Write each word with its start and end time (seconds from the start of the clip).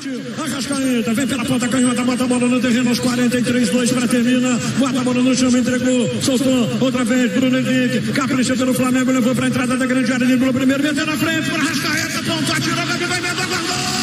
Arrascaeta, 0.00 1.12
vem 1.12 1.26
pela 1.26 1.44
ponta 1.44 1.68
canhota, 1.68 2.02
bota 2.02 2.24
a 2.24 2.26
bola 2.26 2.48
no 2.48 2.58
terreno 2.58 2.88
aos 2.88 2.98
43, 3.00 3.68
2 3.68 3.92
para 3.92 4.08
termina. 4.08 4.58
Bota 4.78 4.98
a 4.98 5.04
bola 5.04 5.22
no 5.22 5.34
chão, 5.34 5.50
entregou, 5.50 6.22
soltou 6.22 6.78
outra 6.80 7.04
vez. 7.04 7.30
Bruno 7.32 7.58
Henrique, 7.58 8.12
capricha 8.12 8.56
pelo 8.56 8.72
Flamengo, 8.72 9.12
levou 9.12 9.34
para 9.34 9.44
a 9.44 9.48
entrada 9.48 9.76
da 9.76 9.84
grande 9.84 10.10
área, 10.10 10.26
driblou 10.26 10.54
primeiro, 10.54 10.82
meteu 10.82 11.04
na 11.04 11.16
frente 11.18 11.50
para 11.50 11.62
Arrascaeta, 11.62 12.22
ponta, 12.22 12.52
atirou, 12.56 12.86
vai, 12.86 12.98
vai, 12.98 13.20
vai, 13.20 13.34
guardou. 13.34 13.99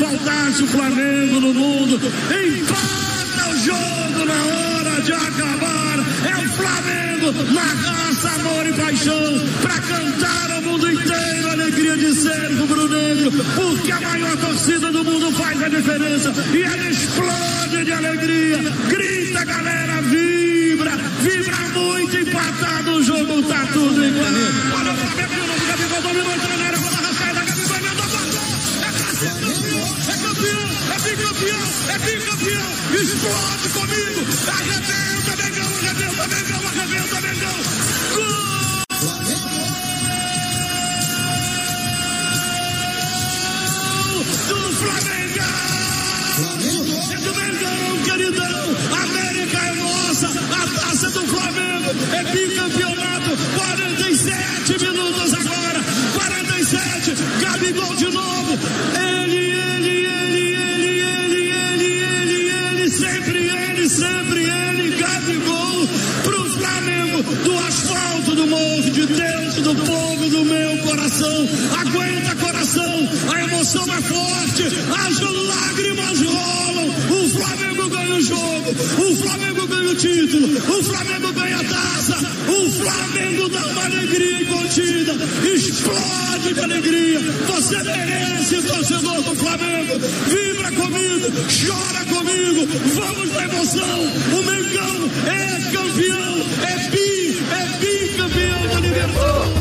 se 0.00 0.04
faltasse 0.04 0.62
o 0.62 0.66
Flamengo 0.66 1.40
no 1.40 1.52
mundo, 1.52 1.96
empata 1.96 3.50
o 3.50 3.56
jogo 3.58 4.24
na 4.24 4.42
hora 4.44 5.02
de 5.02 5.12
acabar, 5.12 5.98
é 6.24 6.36
o 6.36 6.48
Flamengo 6.48 7.52
na 7.52 7.60
raça, 7.60 8.28
amor 8.30 8.66
e 8.66 8.72
paixão, 8.72 9.48
pra 9.60 9.78
cantar 9.78 10.50
ao 10.52 10.62
mundo 10.62 10.90
inteiro 10.90 11.48
a 11.48 11.52
alegria 11.52 11.96
de 11.98 12.14
ser 12.14 12.50
rubro-negro, 12.58 13.30
porque 13.54 13.92
a 13.92 14.00
maior 14.00 14.36
torcida 14.38 14.90
do 14.90 15.04
mundo 15.04 15.32
faz 15.32 15.62
a 15.62 15.68
diferença 15.68 16.32
e 16.54 16.62
ela 16.62 16.88
explode 16.88 17.84
de 17.84 17.92
alegria. 17.92 18.58
Grita, 18.88 19.44
galera, 19.44 20.00
vibra, 20.02 20.92
vibra 21.22 21.56
muito, 21.74 22.16
empatado 22.16 22.92
o 22.92 23.02
jogo, 23.02 23.42
tá 23.42 23.66
tudo 23.72 24.04
igual. 24.04 24.26
Olha 24.78 24.92
o 24.92 24.96
Flamengo 24.96 26.02
dominou, 26.02 26.40
bicampeão, 31.16 31.68
é 31.88 31.98
bicampeão. 31.98 32.70
Explode 32.94 33.68
comigo, 33.70 34.20
arrebenta, 34.48 35.36
Mengão, 35.42 35.70
arrebenta, 35.76 36.28
Mengão, 36.28 36.68
arrebenta, 36.68 37.20
Mengão. 37.20 37.58
Gol! 38.14 38.50
do 44.48 44.60
Flamengo! 44.76 45.40
É 47.10 47.16
do 47.18 47.34
Mengão, 47.34 48.02
queridão! 48.04 48.76
América 49.02 49.58
é 49.58 49.72
nossa! 49.74 50.28
A 50.28 50.80
taça 50.80 51.10
do 51.10 51.26
Flamengo 51.26 51.90
é 52.12 52.24
bicampeonato! 52.24 53.30
47 53.56 54.78
minutos 54.78 55.34
agora! 55.34 55.80
47! 56.14 57.14
Gabigol 57.40 57.94
de 57.96 58.10
novo! 58.10 58.58
Ele, 58.94 59.09
coração. 71.10 71.48
Aguenta 71.80 72.36
coração, 72.36 73.08
a 73.32 73.42
emoção 73.42 73.84
é 73.84 74.00
forte, 74.02 74.62
as 74.64 75.20
lágrimas 75.20 76.20
rolam. 76.20 76.88
O 77.10 77.28
Flamengo 77.28 77.88
ganha 77.90 78.14
o 78.14 78.20
jogo, 78.20 78.70
o 78.70 79.16
Flamengo 79.16 79.66
ganha 79.66 79.90
o 79.90 79.94
título, 79.96 80.78
o 80.78 80.84
Flamengo 80.84 81.32
ganha 81.32 81.56
a 81.56 81.64
taça, 81.64 82.16
o 82.48 82.70
Flamengo 82.70 83.48
dá 83.48 83.66
uma 83.66 83.84
alegria 83.84 84.42
incontida, 84.42 85.12
explode 85.52 86.54
de 86.54 86.60
alegria. 86.60 87.20
Você 87.48 87.82
merece, 87.82 88.62
torcedor 88.62 89.22
do 89.22 89.34
Flamengo, 89.34 89.98
vibra 90.28 90.70
comigo, 90.72 91.26
chora 91.66 92.04
comigo, 92.04 92.68
vamos 92.94 93.32
na 93.32 93.44
emoção. 93.44 94.00
O 94.32 94.42
Mengão 94.44 95.10
é 95.26 95.72
campeão, 95.72 96.46
é 96.62 96.88
bi, 96.90 97.38
é 97.50 97.78
bicampeão 97.78 98.68
da 98.68 98.80
Libertadores. 98.80 99.59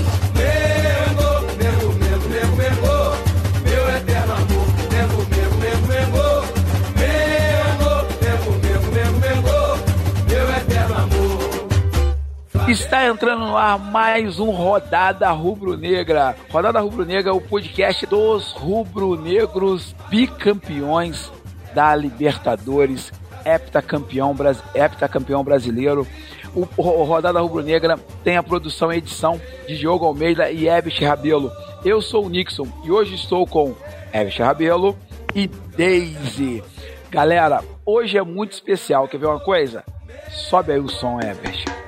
Está 12.80 13.06
entrando 13.06 13.46
no 13.46 13.58
ar 13.58 13.78
mais 13.78 14.40
um 14.40 14.52
Rodada 14.52 15.30
Rubro-Negra. 15.32 16.36
Rodada 16.50 16.80
Rubro-Negra 16.80 17.30
é 17.30 17.34
o 17.34 17.42
podcast 17.42 18.06
dos 18.06 18.54
rubro-negros 18.54 19.94
bicampeões 20.10 21.30
da 21.76 21.94
Libertadores, 21.94 23.12
heptacampeão, 23.46 24.36
heptacampeão 24.74 25.44
brasileiro. 25.44 26.08
O, 26.56 26.64
Rodada 27.04 27.42
Rubro-Negra 27.42 28.00
tem 28.24 28.38
a 28.38 28.44
produção 28.44 28.92
e 28.92 28.98
edição 28.98 29.40
de 29.68 29.78
Diogo 29.78 30.06
Almeida 30.06 30.50
e 30.50 30.68
Ebert 30.68 31.04
Rabelo. 31.04 31.52
Eu 31.84 32.02
sou 32.02 32.26
o 32.26 32.30
Nixon 32.30 32.68
e 32.84 32.90
hoje 32.90 33.14
estou 33.14 33.46
com 33.46 33.76
Ebert 34.12 34.40
Rabelo 34.40 34.98
e 35.36 35.48
Daisy. 35.48 36.64
Galera, 37.12 37.62
hoje 37.86 38.18
é 38.18 38.24
muito 38.24 38.54
especial. 38.54 39.08
Quer 39.08 39.18
ver 39.18 39.28
uma 39.28 39.40
coisa? 39.40 39.84
Sobe 40.30 40.72
aí 40.72 40.80
o 40.80 40.90
som, 40.90 41.20
Ebert. 41.20 41.79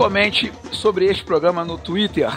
Comente 0.00 0.50
sobre 0.72 1.04
este 1.04 1.22
programa 1.22 1.62
no 1.62 1.76
Twitter, 1.76 2.30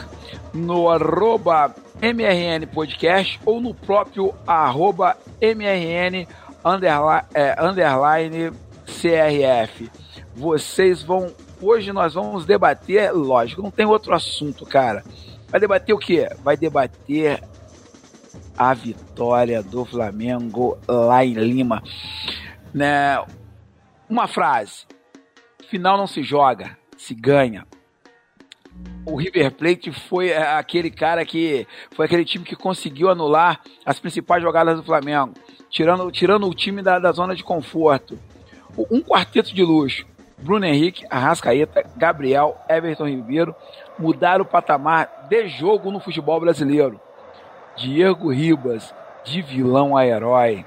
no 0.53 0.89
arroba 0.89 1.73
MRN 2.01 2.67
Podcast 2.67 3.39
ou 3.45 3.61
no 3.61 3.73
próprio 3.73 4.35
arroba 4.45 5.15
MRN 5.39 6.27
underline, 6.65 7.25
é, 7.33 7.55
underline 7.63 8.51
CRF. 8.85 9.89
Vocês 10.35 11.01
vão. 11.03 11.33
Hoje 11.61 11.93
nós 11.93 12.15
vamos 12.15 12.45
debater, 12.45 13.13
lógico, 13.13 13.61
não 13.61 13.71
tem 13.71 13.85
outro 13.85 14.13
assunto, 14.13 14.65
cara. 14.65 15.01
Vai 15.47 15.61
debater 15.61 15.95
o 15.95 15.97
quê? 15.97 16.27
Vai 16.43 16.57
debater 16.57 17.41
a 18.57 18.73
vitória 18.73 19.63
do 19.63 19.85
Flamengo 19.85 20.77
lá 20.85 21.23
em 21.23 21.35
Lima. 21.35 21.81
Né? 22.73 23.23
Uma 24.09 24.27
frase: 24.27 24.85
final 25.69 25.97
não 25.97 26.07
se 26.07 26.23
joga, 26.23 26.77
se 27.03 27.13
ganha. 27.13 27.67
O 29.05 29.17
River 29.17 29.51
Plate 29.51 29.91
foi 29.91 30.29
é, 30.29 30.55
aquele 30.55 30.89
cara 30.89 31.25
que 31.25 31.67
foi 31.91 32.05
aquele 32.05 32.25
time 32.25 32.45
que 32.45 32.55
conseguiu 32.55 33.09
anular 33.09 33.59
as 33.85 33.99
principais 33.99 34.41
jogadas 34.41 34.77
do 34.77 34.83
Flamengo, 34.83 35.33
tirando, 35.69 36.09
tirando 36.11 36.47
o 36.47 36.53
time 36.53 36.81
da, 36.81 36.97
da 36.99 37.11
zona 37.11 37.35
de 37.35 37.43
conforto. 37.43 38.17
Um 38.89 39.01
quarteto 39.01 39.53
de 39.53 39.63
luxo. 39.63 40.05
Bruno 40.37 40.65
Henrique, 40.65 41.05
Arrascaeta, 41.09 41.85
Gabriel, 41.95 42.57
Everton 42.67 43.07
Ribeiro 43.07 43.55
mudaram 43.97 44.43
o 44.43 44.47
patamar 44.47 45.27
de 45.29 45.47
jogo 45.47 45.91
no 45.91 45.99
futebol 45.99 46.39
brasileiro. 46.39 46.99
Diego 47.77 48.31
Ribas, 48.31 48.93
de 49.23 49.41
vilão 49.41 49.95
a 49.95 50.05
herói. 50.05 50.65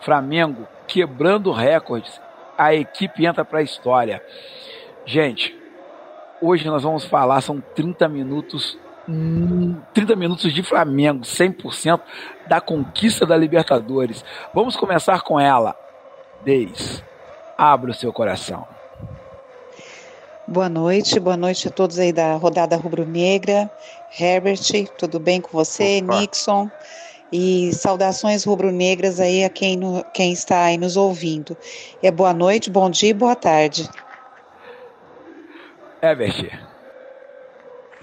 Flamengo 0.00 0.66
quebrando 0.86 1.52
recordes. 1.52 2.20
A 2.56 2.74
equipe 2.74 3.26
entra 3.26 3.44
para 3.44 3.58
a 3.58 3.62
história. 3.62 4.22
Gente, 5.06 5.54
hoje 6.40 6.66
nós 6.66 6.82
vamos 6.82 7.04
falar, 7.04 7.40
são 7.40 7.60
30 7.74 8.08
minutos, 8.08 8.78
hum, 9.08 9.76
30 9.92 10.16
minutos 10.16 10.52
de 10.52 10.62
Flamengo, 10.62 11.24
100% 11.24 12.00
da 12.48 12.60
conquista 12.60 13.26
da 13.26 13.36
Libertadores. 13.36 14.24
Vamos 14.54 14.76
começar 14.76 15.20
com 15.22 15.38
ela. 15.38 15.76
Deis, 16.42 17.02
abra 17.56 17.90
o 17.90 17.94
seu 17.94 18.12
coração. 18.12 18.66
Boa 20.46 20.68
noite, 20.68 21.18
boa 21.18 21.36
noite 21.36 21.68
a 21.68 21.70
todos 21.70 21.98
aí 21.98 22.12
da 22.12 22.34
rodada 22.36 22.76
rubro-negra. 22.76 23.70
Herbert, 24.18 24.60
tudo 24.98 25.18
bem 25.18 25.40
com 25.40 25.50
você? 25.50 26.00
Opa. 26.02 26.20
Nixon. 26.20 26.70
E 27.32 27.72
saudações 27.72 28.44
rubro-negras 28.44 29.18
aí 29.18 29.42
a 29.42 29.48
quem, 29.50 29.76
no- 29.76 30.04
quem 30.12 30.32
está 30.32 30.64
aí 30.66 30.76
nos 30.78 30.96
ouvindo. 30.96 31.56
É 32.02 32.10
boa 32.10 32.32
noite, 32.32 32.70
bom 32.70 32.88
dia 32.90 33.08
e 33.08 33.14
boa 33.14 33.34
tarde. 33.34 33.88
Everton, 36.04 36.54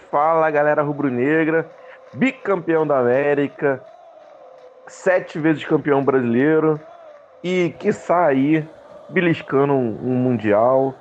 Fala 0.10 0.50
galera 0.50 0.82
rubro-negra, 0.82 1.70
bicampeão 2.14 2.86
da 2.86 2.98
América, 2.98 3.80
sete 4.88 5.38
vezes 5.38 5.64
campeão 5.64 6.04
brasileiro 6.04 6.80
e 7.44 7.76
que 7.78 7.92
aí 8.10 8.68
beliscando 9.08 9.74
um, 9.74 10.00
um 10.04 10.16
mundial. 10.16 10.96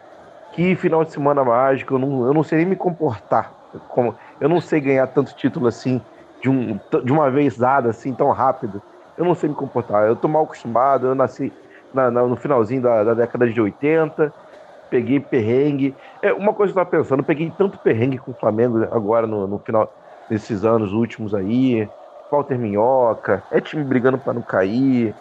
Que 0.52 0.76
final 0.76 1.02
de 1.02 1.12
semana 1.12 1.42
mágico, 1.42 1.94
eu 1.94 1.98
não, 1.98 2.26
eu 2.26 2.34
não 2.34 2.42
sei 2.42 2.58
nem 2.58 2.66
me 2.66 2.76
comportar. 2.76 3.50
Como, 3.88 4.14
eu 4.38 4.48
não 4.48 4.60
sei 4.60 4.80
ganhar 4.80 5.06
tanto 5.06 5.34
título 5.34 5.68
assim, 5.68 6.02
de, 6.42 6.50
um, 6.50 6.78
de 7.02 7.12
uma 7.12 7.30
vez 7.30 7.56
dada, 7.56 7.88
assim, 7.88 8.12
tão 8.12 8.30
rápido. 8.30 8.82
Eu 9.16 9.24
não 9.24 9.34
sei 9.34 9.48
me 9.48 9.54
comportar. 9.54 10.06
Eu 10.06 10.16
tô 10.16 10.28
mal 10.28 10.44
acostumado, 10.44 11.06
eu 11.06 11.14
nasci 11.14 11.50
na, 11.94 12.10
na, 12.10 12.22
no 12.24 12.36
finalzinho 12.36 12.82
da, 12.82 13.04
da, 13.04 13.14
década 13.14 13.48
de 13.48 13.60
80, 13.60 14.32
peguei 14.90 15.20
perrengue. 15.20 15.94
É, 16.20 16.32
uma 16.32 16.52
coisa 16.52 16.72
que 16.72 16.78
eu 16.78 16.84
tava 16.84 16.96
pensando, 16.96 17.20
eu 17.20 17.24
peguei 17.24 17.50
tanto 17.56 17.78
perrengue 17.78 18.18
com 18.18 18.32
o 18.32 18.34
Flamengo 18.34 18.82
agora 18.90 19.26
no, 19.26 19.46
no 19.46 19.58
final 19.58 19.90
desses 20.28 20.64
anos 20.64 20.92
últimos 20.92 21.34
aí. 21.34 21.88
Walter 22.30 22.58
Minhoca, 22.58 23.42
é 23.50 23.60
time 23.60 23.82
brigando 23.82 24.18
para 24.18 24.32
não 24.32 24.42
cair, 24.42 25.14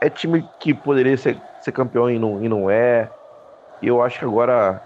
é 0.00 0.10
time 0.10 0.44
que 0.58 0.74
poderia 0.74 1.16
ser, 1.16 1.40
ser 1.60 1.72
campeão 1.72 2.10
e 2.10 2.18
não, 2.18 2.42
e 2.42 2.48
não 2.48 2.68
é. 2.68 3.08
E 3.80 3.86
eu 3.86 4.02
acho 4.02 4.18
que 4.18 4.24
agora 4.24 4.82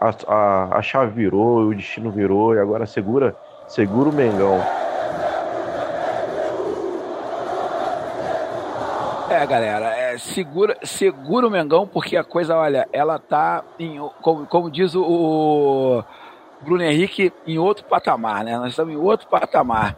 a, 0.00 0.10
a, 0.26 0.78
a 0.78 0.82
chave 0.82 1.12
virou, 1.12 1.58
o 1.58 1.74
destino 1.74 2.10
virou, 2.10 2.54
e 2.54 2.58
agora 2.58 2.86
segura, 2.86 3.36
segura 3.68 4.08
o 4.08 4.12
Mengão. 4.12 4.58
É, 9.28 9.46
galera, 9.46 9.91
segura, 10.18 10.76
segura 10.82 11.46
o 11.46 11.50
Mengão, 11.50 11.86
porque 11.86 12.16
a 12.16 12.24
coisa, 12.24 12.56
olha, 12.56 12.88
ela 12.92 13.18
tá 13.18 13.64
em, 13.78 13.98
como, 14.20 14.46
como 14.46 14.70
diz 14.70 14.94
o 14.94 16.02
Bruno 16.60 16.82
Henrique, 16.82 17.32
em 17.46 17.58
outro 17.58 17.84
patamar, 17.84 18.44
né? 18.44 18.56
Nós 18.56 18.70
estamos 18.70 18.94
em 18.94 18.96
outro 18.96 19.26
patamar. 19.28 19.96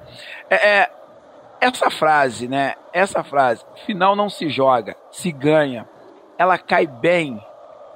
É, 0.48 0.80
é, 0.80 0.90
essa 1.60 1.90
frase, 1.90 2.48
né? 2.48 2.74
Essa 2.92 3.22
frase, 3.22 3.64
final 3.86 4.16
não 4.16 4.28
se 4.28 4.48
joga, 4.48 4.96
se 5.10 5.30
ganha. 5.30 5.88
Ela 6.36 6.58
cai 6.58 6.86
bem 6.86 7.40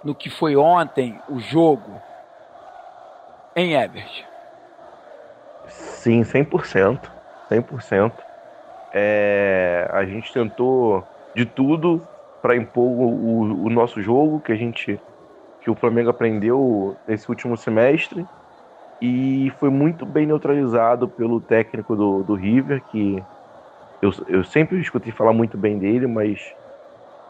no 0.05 0.14
que 0.14 0.31
foi 0.31 0.56
ontem 0.56 1.21
o 1.29 1.38
jogo 1.38 2.00
em 3.56 3.75
Ebert. 3.75 4.25
Sim, 5.67 6.23
100%. 6.23 7.11
100%. 7.50 8.12
É, 8.93 9.88
a 9.93 10.05
gente 10.05 10.32
tentou 10.32 11.06
de 11.38 11.46
tudo 11.46 12.02
para 12.43 12.56
impor 12.56 12.82
o, 12.82 13.67
o, 13.67 13.70
nosso 13.70 14.02
jogo 14.02 14.40
que 14.40 14.50
a 14.50 14.56
gente 14.56 14.99
que 15.61 15.70
o 15.70 15.75
Flamengo 15.75 16.11
aprendeu 16.11 16.96
nesse 17.06 17.29
último 17.29 17.56
semestre 17.56 18.26
e 19.00 19.52
foi 19.61 19.70
muito 19.70 20.05
bem 20.05 20.26
neutralizado 20.26 21.08
pelo 21.08 21.40
técnico 21.40 21.94
do, 21.94 22.25
do 22.25 22.35
River 22.35 22.82
que 22.90 23.23
eu, 24.02 24.11
eu 24.29 24.43
sempre 24.43 24.81
escutei 24.81 25.12
falar 25.12 25.32
muito 25.32 25.56
bem 25.56 25.79
dele, 25.79 26.08
mas 26.08 26.40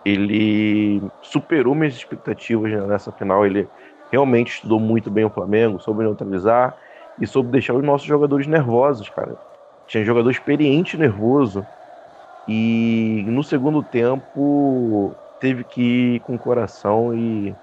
ele 0.07 1.03
superou 1.23 1.75
minhas 1.75 1.95
expectativas 1.95 2.73
nessa 2.89 3.13
final. 3.13 3.45
Ele 3.45 3.69
realmente 4.11 4.55
estudou 4.55 4.81
muito 4.81 5.11
bem 5.11 5.25
o 5.25 5.31
Flamengo, 5.31 5.81
soube 5.81 6.03
neutralizar 6.03 6.75
e 7.21 7.27
soube 7.27 7.51
deixar 7.51 7.75
os 7.75 7.85
nossos 7.85 8.07
jogadores 8.07 8.47
nervosos, 8.47 9.09
cara. 9.11 9.37
Tinha 9.87 10.05
jogador 10.05 10.31
experiente 10.31 10.97
nervoso. 10.97 11.65
E 12.49 13.25
no 13.27 13.45
segundo 13.45 13.83
tempo 13.83 15.15
teve 15.41 15.65
que 15.65 15.83
ir 15.83 16.21
com 16.21 16.35
o 16.35 16.39
coração 16.39 17.15
e, 17.15 17.55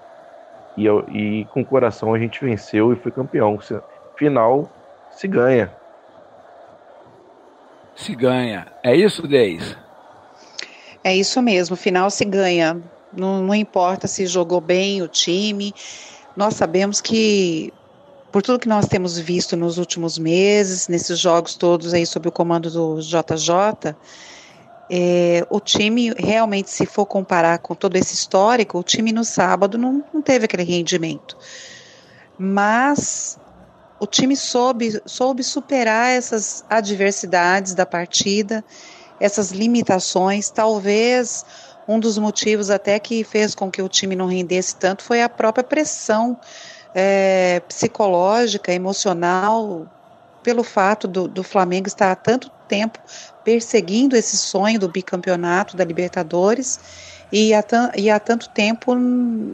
e, 0.78 0.88
e 0.88 1.46
com 1.46 1.62
o 1.62 1.66
coração 1.66 2.14
a 2.14 2.20
gente 2.20 2.44
venceu 2.44 2.94
e 2.94 2.96
foi 2.96 3.12
campeão. 3.12 3.58
Final 4.16 4.70
se 5.12 5.28
ganha 5.28 5.72
se 7.96 8.14
ganha. 8.14 8.68
É 8.84 8.96
isso, 8.96 9.28
Deis? 9.28 9.76
É 11.04 11.16
isso 11.16 11.42
mesmo, 11.42 11.76
final 11.76 12.10
se 12.10 12.26
ganha. 12.26 12.82
Não, 13.16 13.42
não 13.42 13.56
importa 13.56 14.08
se 14.08 14.26
jogou 14.26 14.60
bem 14.60 15.02
o 15.02 15.08
time. 15.08 15.74
Nós 16.36 16.56
sabemos 16.56 17.00
que, 17.00 17.72
por 18.32 18.42
tudo 18.42 18.60
que 18.60 18.68
nós 18.68 18.88
temos 18.88 19.18
visto 19.18 19.56
nos 19.56 19.78
últimos 19.78 20.18
meses, 20.18 20.88
nesses 20.90 21.18
jogos 21.18 21.56
todos 21.56 21.94
aí 21.94 22.06
sob 22.06 22.28
o 22.28 22.32
comando 22.32 22.70
do 22.70 23.00
JJ, 23.00 23.96
é, 24.90 25.46
o 25.50 25.60
time 25.60 26.14
realmente, 26.18 26.70
se 26.70 26.86
for 26.86 27.06
comparar 27.06 27.60
com 27.60 27.74
todo 27.74 27.96
esse 27.96 28.14
histórico, 28.14 28.80
o 28.80 28.84
time 28.84 29.12
no 29.12 29.24
sábado 29.24 29.78
não, 29.78 30.04
não 30.14 30.22
teve 30.22 30.46
aquele 30.46 30.64
rendimento. 30.64 31.38
Mas 32.38 33.40
o 34.00 34.06
time 34.06 34.36
soube, 34.36 35.02
soube 35.06 35.44
superar 35.44 36.12
essas 36.12 36.64
adversidades 36.70 37.74
da 37.74 37.86
partida, 37.86 38.64
essas 39.20 39.52
limitações. 39.52 40.50
Talvez 40.50 41.46
um 41.88 42.00
dos 42.00 42.18
motivos 42.18 42.70
até 42.70 43.00
que 43.00 43.24
fez 43.24 43.56
com 43.56 43.72
que 43.72 43.82
o 43.82 43.90
time 43.90 44.16
não 44.16 44.28
rendesse 44.28 44.76
tanto 44.76 45.04
foi 45.04 45.22
a 45.22 45.30
própria 45.30 45.64
pressão 45.64 46.38
é, 46.94 47.62
psicológica, 47.68 48.74
emocional, 48.74 49.88
pelo 50.46 50.64
fato 50.64 51.08
do, 51.08 51.28
do 51.28 51.42
Flamengo 51.42 51.88
estar 51.88 52.12
há 52.12 52.16
tanto 52.16 52.52
tempo 52.70 53.00
perseguindo 53.44 54.16
esse 54.16 54.38
sonho 54.38 54.80
do 54.80 54.88
bicampeonato 54.88 55.76
da 55.76 55.84
Libertadores 55.84 56.80
e 57.32 57.52
há, 57.52 57.64
e 57.98 58.12
há 58.12 58.20
tanto 58.20 58.48
tempo 58.50 58.96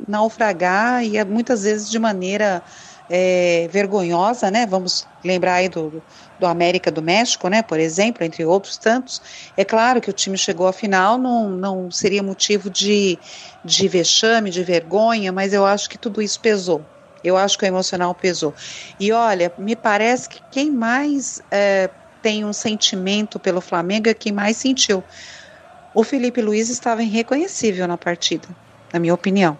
naufragar 0.05 1.01
e 1.01 1.23
muitas 1.23 1.63
vezes 1.63 1.89
de 1.89 1.97
maneira 1.97 2.61
é, 3.09 3.69
vergonhosa, 3.71 4.51
né? 4.51 4.65
Vamos 4.65 5.07
lembrar 5.23 5.55
aí 5.55 5.69
do, 5.69 6.03
do 6.38 6.45
América 6.45 6.91
do 6.91 7.01
México, 7.01 7.47
né? 7.47 7.61
Por 7.61 7.79
exemplo, 7.79 8.25
entre 8.25 8.43
outros 8.43 8.77
tantos. 8.77 9.21
É 9.55 9.63
claro 9.63 10.01
que 10.01 10.09
o 10.09 10.13
time 10.13 10.38
chegou 10.38 10.67
à 10.67 10.73
final, 10.73 11.17
não, 11.17 11.49
não 11.49 11.89
seria 11.89 12.21
motivo 12.21 12.69
de, 12.69 13.17
de 13.63 13.88
vexame, 13.88 14.49
de 14.49 14.61
vergonha, 14.61 15.31
mas 15.31 15.53
eu 15.53 15.65
acho 15.65 15.89
que 15.89 15.97
tudo 15.97 16.21
isso 16.21 16.39
pesou. 16.41 16.85
Eu 17.23 17.38
acho 17.38 17.57
que 17.57 17.65
o 17.65 17.68
emocional 17.68 18.13
pesou. 18.15 18.53
E 19.00 19.12
olha, 19.12 19.51
me 19.57 19.75
parece 19.75 20.29
que 20.29 20.41
quem 20.51 20.71
mais 20.71 21.41
é, 21.51 21.89
tem 22.21 22.45
um 22.45 22.53
sentimento 22.53 23.39
pelo 23.39 23.62
Flamengo 23.62 24.09
é 24.09 24.13
quem 24.13 24.31
mais 24.31 24.57
sentiu. 24.57 25.03
O 25.94 26.03
Felipe 26.03 26.41
Luiz 26.41 26.69
estava 26.69 27.03
irreconhecível 27.03 27.88
na 27.88 27.97
partida, 27.97 28.47
na 28.94 29.00
minha 29.00 29.13
opinião. 29.13 29.57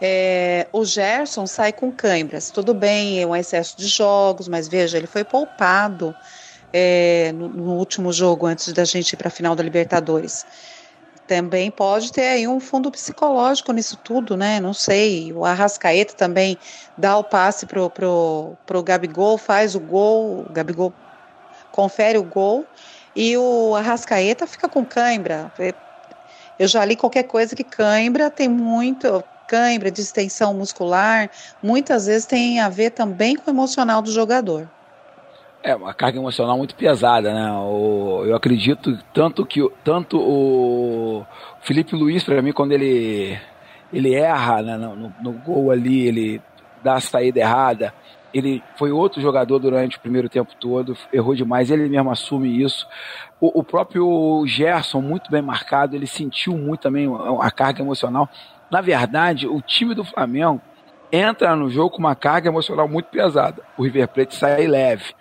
É, 0.00 0.66
o 0.72 0.84
Gerson 0.84 1.46
sai 1.46 1.72
com 1.72 1.92
câimbras. 1.92 2.50
Tudo 2.50 2.74
bem, 2.74 3.22
é 3.22 3.26
um 3.26 3.36
excesso 3.36 3.76
de 3.76 3.86
jogos, 3.86 4.48
mas 4.48 4.66
veja, 4.66 4.98
ele 4.98 5.06
foi 5.06 5.22
poupado 5.22 6.14
é, 6.72 7.30
no, 7.32 7.48
no, 7.48 7.72
último 7.74 8.12
jogo 8.12 8.46
antes 8.46 8.72
da 8.72 8.84
gente 8.84 9.12
ir 9.12 9.16
para 9.16 9.28
a 9.28 9.30
final 9.30 9.54
da 9.54 9.62
Libertadores. 9.62 10.44
Também 11.26 11.70
pode 11.70 12.12
ter 12.12 12.26
aí 12.26 12.48
um 12.48 12.60
fundo 12.60 12.90
psicológico 12.90 13.72
nisso 13.72 13.96
tudo, 13.96 14.36
né? 14.36 14.60
Não 14.60 14.74
sei. 14.74 15.32
O 15.32 15.44
Arrascaeta 15.44 16.14
também 16.14 16.58
dá 16.96 17.16
o 17.16 17.24
passe 17.24 17.66
pro, 17.66 17.88
pro, 17.90 18.56
pro 18.66 18.82
Gabigol, 18.82 19.38
faz 19.38 19.74
o 19.74 19.80
gol, 19.80 20.46
o 20.48 20.52
Gabigol 20.52 20.92
confere 21.70 22.18
o 22.18 22.24
gol 22.24 22.66
e 23.14 23.36
o 23.36 23.74
Arrascaeta 23.74 24.46
fica 24.46 24.68
com 24.68 24.84
cãibra. 24.84 25.52
Eu 26.58 26.68
já 26.68 26.84
li 26.84 26.96
qualquer 26.96 27.24
coisa 27.24 27.56
que 27.56 27.64
cãibra 27.64 28.30
tem 28.30 28.48
muito, 28.48 29.24
cãibra, 29.46 29.90
distensão 29.90 30.54
muscular, 30.54 31.30
muitas 31.62 32.06
vezes 32.06 32.26
tem 32.26 32.60
a 32.60 32.68
ver 32.68 32.90
também 32.90 33.36
com 33.36 33.50
o 33.50 33.54
emocional 33.54 34.02
do 34.02 34.12
jogador. 34.12 34.70
É 35.62 35.76
uma 35.76 35.94
carga 35.94 36.18
emocional 36.18 36.58
muito 36.58 36.74
pesada, 36.74 37.32
né? 37.32 37.52
O, 37.52 38.24
eu 38.26 38.34
acredito 38.34 38.98
tanto 39.14 39.46
que 39.46 39.60
tanto 39.84 40.18
o 40.18 41.24
Felipe 41.60 41.94
Luiz 41.94 42.24
para 42.24 42.42
mim 42.42 42.52
quando 42.52 42.72
ele 42.72 43.38
ele 43.92 44.14
erra 44.14 44.62
né, 44.62 44.76
no, 44.76 45.14
no, 45.22 45.32
gol 45.32 45.70
ali, 45.70 46.06
ele 46.06 46.42
dá 46.82 46.94
a 46.94 47.00
saída 47.00 47.40
errada. 47.40 47.94
Ele 48.32 48.62
foi 48.76 48.90
outro 48.90 49.20
jogador 49.20 49.58
durante 49.58 49.98
o 49.98 50.00
primeiro 50.00 50.28
tempo 50.28 50.52
todo, 50.58 50.96
errou 51.12 51.34
demais, 51.34 51.70
ele 51.70 51.88
mesmo 51.88 52.10
assume 52.10 52.62
isso. 52.62 52.88
O, 53.38 53.60
o 53.60 53.62
próprio 53.62 54.42
Gerson, 54.46 55.02
muito 55.02 55.30
bem 55.30 55.42
marcado, 55.42 55.94
ele 55.94 56.06
sentiu 56.06 56.56
muito 56.56 56.80
também 56.80 57.06
a 57.40 57.50
carga 57.50 57.82
emocional. 57.82 58.28
Na 58.70 58.80
verdade, 58.80 59.46
o 59.46 59.60
time 59.60 59.94
do 59.94 60.02
Flamengo 60.02 60.62
entra 61.12 61.54
no 61.54 61.70
jogo 61.70 61.90
com 61.90 61.98
uma 61.98 62.16
carga 62.16 62.48
emocional 62.48 62.88
muito 62.88 63.06
pesada. 63.06 63.62
O 63.76 63.84
River 63.84 64.08
Plate 64.08 64.34
sai 64.34 64.66
leve. 64.66 65.14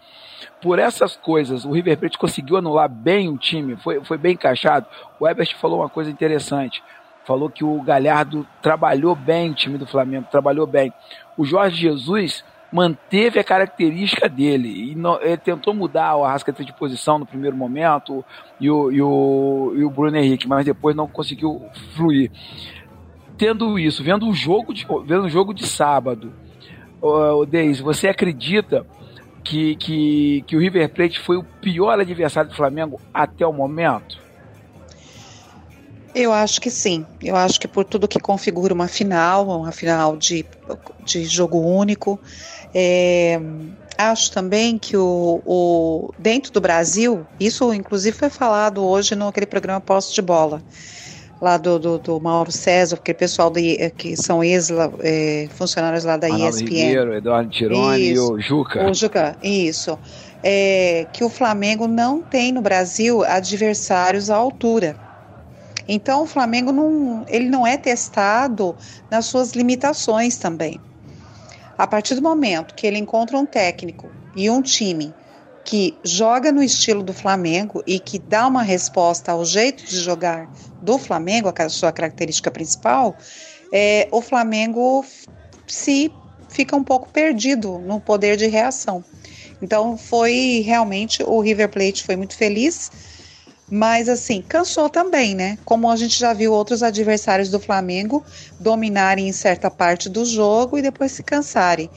Por 0.62 0.80
essas 0.80 1.16
coisas, 1.16 1.66
o 1.66 1.72
River 1.72 1.98
Plate 1.98 2.18
conseguiu 2.18 2.58
anular 2.58 2.90
bem 2.90 3.30
o 3.30 3.38
time, 3.38 3.76
foi, 3.78 4.04
foi 4.04 4.18
bem 4.18 4.34
encaixado. 4.34 4.86
O 5.20 5.28
Ebert 5.28 5.56
falou 5.58 5.80
uma 5.80 5.90
coisa 5.90 6.10
interessante. 6.10 6.84
Falou 7.26 7.50
que 7.50 7.64
o 7.64 7.82
Galhardo 7.82 8.48
trabalhou 8.62 9.16
bem 9.16 9.52
o 9.52 9.56
time 9.56 9.78
do 9.78 9.86
Flamengo, 9.86 10.28
trabalhou 10.32 10.66
bem. 10.66 10.92
O 11.38 11.46
Jorge 11.46 11.78
Jesus 11.78 12.44
manteve 12.72 13.38
a 13.38 13.44
característica 13.44 14.30
dele 14.30 14.92
e 14.92 14.96
não, 14.96 15.22
ele 15.22 15.38
tentou 15.38 15.74
mudar 15.74 16.16
o 16.16 16.24
Arrascaeta 16.24 16.64
de 16.64 16.74
posição 16.74 17.20
no 17.20 17.26
primeiro 17.26 17.56
momento 17.56 18.24
e 18.60 18.72
o, 18.72 18.92
e 18.92 19.02
o, 19.02 19.74
e 19.76 19.84
o 19.84 19.90
Bruno 19.90 20.16
Henrique, 20.18 20.48
mas 20.48 20.66
depois 20.66 20.96
não 20.96 21.08
conseguiu 21.08 21.62
fluir 21.96 22.32
tendo 23.42 23.80
isso, 23.80 24.04
vendo 24.04 24.30
o 24.30 24.34
jogo 24.36 24.72
de, 24.72 24.86
vendo 25.04 25.24
o 25.24 25.30
jogo 25.30 25.52
de 25.52 25.66
sábado, 25.66 26.32
o 27.02 27.44
Deise, 27.44 27.82
você 27.82 28.08
acredita 28.08 28.86
que, 29.44 29.76
que, 29.76 30.44
que 30.48 30.56
o 30.56 30.60
River 30.60 30.90
Plate 30.90 31.20
foi 31.20 31.38
o 31.38 31.44
pior 31.44 32.00
adversário 32.00 32.50
do 32.50 32.56
Flamengo 32.56 33.00
até 33.14 33.46
o 33.46 33.54
momento? 33.54 34.20
Eu 36.14 36.34
acho 36.34 36.60
que 36.60 36.70
sim. 36.70 37.06
Eu 37.22 37.36
acho 37.36 37.60
que 37.60 37.68
por 37.68 37.86
tudo 37.86 38.08
que 38.08 38.20
configura 38.20 38.74
uma 38.74 38.88
final, 38.88 39.48
uma 39.48 39.72
final 39.72 40.18
de, 40.18 40.46
de 41.06 41.24
jogo 41.26 41.58
único, 41.60 42.20
é, 42.74 43.40
acho 43.98 44.32
também 44.32 44.78
que 44.78 44.98
o, 44.98 45.42
o, 45.46 46.14
dentro 46.18 46.52
do 46.52 46.60
Brasil, 46.60 47.26
isso 47.40 47.74
inclusive 47.74 48.18
foi 48.18 48.30
falado 48.30 48.84
hoje 48.84 49.16
no 49.16 49.28
aquele 49.28 49.46
programa 49.46 49.80
Posto 49.80 50.14
de 50.14 50.22
Bola, 50.22 50.62
lá 51.42 51.58
do, 51.58 51.80
do, 51.80 51.98
do 51.98 52.20
Mauro 52.20 52.52
César, 52.52 52.96
aquele 52.96 53.18
pessoal 53.18 53.50
de, 53.50 53.90
que 53.98 54.16
são 54.16 54.44
ex-funcionários 54.44 56.06
é, 56.06 56.08
lá 56.08 56.18
da 56.18 56.28
Arnaldo 56.28 56.56
ESPN. 56.56 56.70
Ribeiro, 56.70 57.14
Eduardo 57.16 57.50
Tironi 57.50 58.12
e 58.12 58.20
o 58.20 58.40
Juca. 58.40 58.88
O 58.88 58.94
Juca, 58.94 59.36
isso. 59.42 59.98
É, 60.44 61.08
que 61.12 61.24
o 61.24 61.30
Flamengo 61.30 61.88
não 61.88 62.22
tem 62.22 62.52
no 62.52 62.62
Brasil 62.62 63.24
adversários 63.24 64.30
à 64.30 64.36
altura. 64.36 64.96
Então 65.88 66.24
o 66.24 66.26
Flamengo 66.28 66.72
não, 66.72 67.26
ele 67.28 67.50
não 67.50 67.66
é 67.66 67.76
testado 67.76 68.76
nas 69.10 69.26
suas 69.26 69.52
limitações 69.54 70.38
também. 70.38 70.80
A 71.76 71.88
partir 71.88 72.14
do 72.14 72.22
momento 72.22 72.76
que 72.76 72.86
ele 72.86 73.00
encontra 73.00 73.38
um 73.38 73.46
técnico 73.46 74.10
e 74.36 74.50
um 74.50 74.62
time 74.62 75.14
que 75.64 75.98
joga 76.04 76.52
no 76.52 76.62
estilo 76.62 77.04
do 77.04 77.14
Flamengo 77.14 77.84
e 77.86 78.00
que 78.00 78.20
dá 78.20 78.48
uma 78.48 78.64
resposta 78.64 79.32
ao 79.32 79.46
jeito 79.46 79.86
de 79.86 80.00
jogar 80.00 80.52
do 80.82 80.98
Flamengo, 80.98 81.54
a 81.56 81.70
sua 81.70 81.92
característica 81.92 82.50
principal, 82.50 83.16
é, 83.72 84.08
o 84.12 84.22
Flamengo 84.22 85.06
se 85.68 86.12
fica 86.50 86.76
um 86.76 86.84
pouco 86.84 87.10
perdido 87.10 87.80
no 87.80 88.00
poder 88.00 88.36
de 88.36 88.48
reação. 88.48 89.04
Então 89.62 89.98
foi 89.98 90.64
realmente 90.66 91.24
o 91.24 91.40
River 91.40 91.70
Plate 91.70 92.04
foi 92.04 92.16
muito 92.16 92.36
feliz, 92.36 92.92
mas 93.70 94.10
assim, 94.10 94.42
cansou 94.42 94.90
também, 94.90 95.34
né? 95.34 95.58
Como 95.64 95.90
a 95.90 95.96
gente 95.96 96.20
já 96.20 96.34
viu 96.34 96.52
outros 96.52 96.84
adversários 96.84 97.50
do 97.50 97.60
Flamengo 97.60 98.24
dominarem 98.60 99.30
em 99.30 99.32
certa 99.32 99.72
parte 99.72 100.10
do 100.10 100.26
jogo 100.26 100.78
e 100.78 100.82
depois 100.82 101.12
se 101.14 101.24
cansarem. 101.24 101.90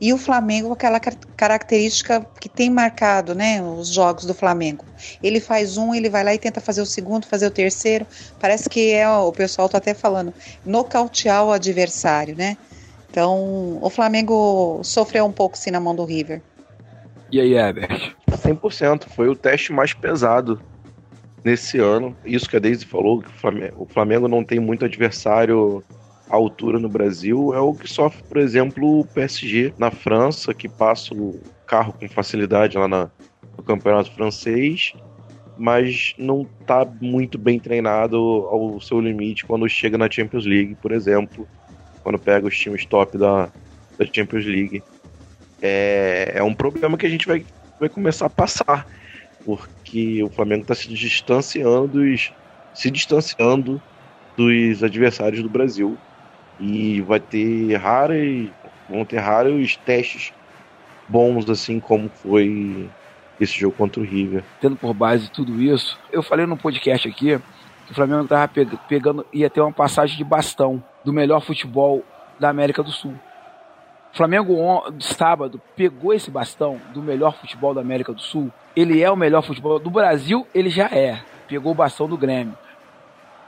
E 0.00 0.12
o 0.12 0.18
Flamengo, 0.18 0.72
aquela 0.72 1.00
característica 1.00 2.24
que 2.40 2.48
tem 2.48 2.70
marcado, 2.70 3.34
né, 3.34 3.60
os 3.60 3.88
jogos 3.88 4.24
do 4.24 4.32
Flamengo. 4.32 4.84
Ele 5.22 5.40
faz 5.40 5.76
um, 5.76 5.92
ele 5.92 6.08
vai 6.08 6.22
lá 6.22 6.32
e 6.34 6.38
tenta 6.38 6.60
fazer 6.60 6.80
o 6.80 6.86
segundo, 6.86 7.26
fazer 7.26 7.46
o 7.46 7.50
terceiro. 7.50 8.06
Parece 8.38 8.68
que 8.68 8.92
é, 8.92 9.08
o 9.08 9.32
pessoal 9.32 9.68
tá 9.68 9.78
até 9.78 9.94
falando, 9.94 10.32
nocautear 10.64 11.44
o 11.44 11.52
adversário, 11.52 12.36
né? 12.36 12.56
Então, 13.10 13.78
o 13.82 13.90
Flamengo 13.90 14.80
sofreu 14.84 15.24
um 15.24 15.32
pouco 15.32 15.58
sim 15.58 15.70
na 15.70 15.80
mão 15.80 15.94
do 15.94 16.04
River. 16.04 16.42
E 17.32 17.40
aí, 17.40 17.54
Herbert? 17.54 18.14
100%. 18.30 19.08
Foi 19.08 19.28
o 19.28 19.34
teste 19.34 19.72
mais 19.72 19.92
pesado 19.92 20.60
nesse 21.44 21.78
ano. 21.78 22.16
Isso 22.24 22.48
que 22.48 22.56
a 22.56 22.60
Daisy 22.60 22.84
falou, 22.84 23.22
que 23.22 23.28
o 23.76 23.86
Flamengo 23.86 24.28
não 24.28 24.44
tem 24.44 24.60
muito 24.60 24.84
adversário 24.84 25.82
altura 26.36 26.78
no 26.78 26.88
Brasil, 26.88 27.54
é 27.54 27.60
o 27.60 27.74
que 27.74 27.88
sofre, 27.88 28.22
por 28.22 28.36
exemplo, 28.36 29.00
o 29.00 29.06
PSG 29.06 29.72
na 29.78 29.90
França, 29.90 30.52
que 30.52 30.68
passa 30.68 31.14
o 31.14 31.40
carro 31.66 31.92
com 31.92 32.08
facilidade 32.08 32.76
lá 32.76 32.88
na, 32.88 33.10
no 33.56 33.62
campeonato 33.62 34.10
francês, 34.12 34.92
mas 35.56 36.14
não 36.18 36.46
está 36.60 36.86
muito 37.00 37.38
bem 37.38 37.58
treinado 37.58 38.16
ao 38.16 38.80
seu 38.80 39.00
limite 39.00 39.44
quando 39.44 39.68
chega 39.68 39.98
na 39.98 40.10
Champions 40.10 40.46
League, 40.46 40.76
por 40.76 40.92
exemplo, 40.92 41.48
quando 42.02 42.18
pega 42.18 42.46
os 42.46 42.56
times 42.56 42.84
top 42.86 43.18
da, 43.18 43.50
da 43.98 44.06
Champions 44.12 44.44
League. 44.44 44.82
É, 45.60 46.32
é 46.36 46.42
um 46.42 46.54
problema 46.54 46.96
que 46.96 47.06
a 47.06 47.10
gente 47.10 47.26
vai, 47.26 47.44
vai 47.80 47.88
começar 47.88 48.26
a 48.26 48.30
passar 48.30 48.86
porque 49.44 50.22
o 50.22 50.28
Flamengo 50.28 50.62
está 50.62 50.74
se 50.74 50.88
distanciando 50.88 52.00
se 52.74 52.90
distanciando 52.90 53.80
dos 54.36 54.84
adversários 54.84 55.42
do 55.42 55.48
Brasil 55.48 55.96
e 56.58 57.00
vai 57.02 57.20
ter 57.20 57.76
raras 57.76 58.48
vão 58.88 59.04
ter 59.04 59.18
raros 59.18 59.76
testes 59.76 60.32
bons 61.08 61.48
assim 61.48 61.78
como 61.78 62.08
foi 62.08 62.88
esse 63.40 63.58
jogo 63.58 63.76
contra 63.76 64.00
o 64.00 64.04
River. 64.04 64.42
Tendo 64.60 64.76
por 64.76 64.92
base 64.92 65.30
tudo 65.30 65.60
isso, 65.60 65.98
eu 66.10 66.22
falei 66.22 66.46
no 66.46 66.56
podcast 66.56 67.08
aqui 67.08 67.38
que 67.86 67.92
o 67.92 67.94
Flamengo 67.94 68.24
estava 68.24 68.50
pegando 68.88 69.24
ia 69.32 69.48
ter 69.48 69.60
uma 69.60 69.72
passagem 69.72 70.16
de 70.16 70.24
bastão 70.24 70.82
do 71.04 71.12
melhor 71.12 71.40
futebol 71.40 72.04
da 72.38 72.48
América 72.48 72.82
do 72.82 72.90
Sul. 72.90 73.14
O 74.12 74.16
Flamengo 74.16 74.56
sábado 75.00 75.60
pegou 75.76 76.12
esse 76.12 76.30
bastão 76.30 76.80
do 76.92 77.02
melhor 77.02 77.34
futebol 77.36 77.74
da 77.74 77.80
América 77.80 78.12
do 78.12 78.20
Sul. 78.20 78.50
Ele 78.74 79.02
é 79.02 79.10
o 79.10 79.16
melhor 79.16 79.42
futebol 79.42 79.78
do 79.78 79.90
Brasil, 79.90 80.46
ele 80.54 80.70
já 80.70 80.86
é. 80.86 81.22
Pegou 81.46 81.72
o 81.72 81.74
bastão 81.74 82.08
do 82.08 82.16
Grêmio. 82.16 82.56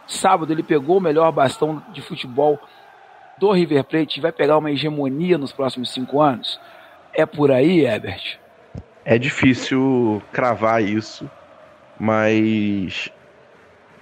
Sábado 0.06 0.52
ele 0.52 0.62
pegou 0.62 0.98
o 0.98 1.00
melhor 1.00 1.30
bastão 1.32 1.82
de 1.92 2.00
futebol 2.02 2.58
do 3.40 3.50
River 3.50 3.82
Plate. 3.82 4.20
Vai 4.20 4.30
pegar 4.30 4.58
uma 4.58 4.70
hegemonia 4.70 5.36
nos 5.36 5.52
próximos 5.52 5.92
cinco 5.92 6.20
anos. 6.20 6.60
É 7.12 7.26
por 7.26 7.50
aí, 7.50 7.84
Herbert? 7.84 8.38
É 9.04 9.18
difícil 9.18 10.22
cravar 10.32 10.80
isso, 10.82 11.28
mas 11.98 13.10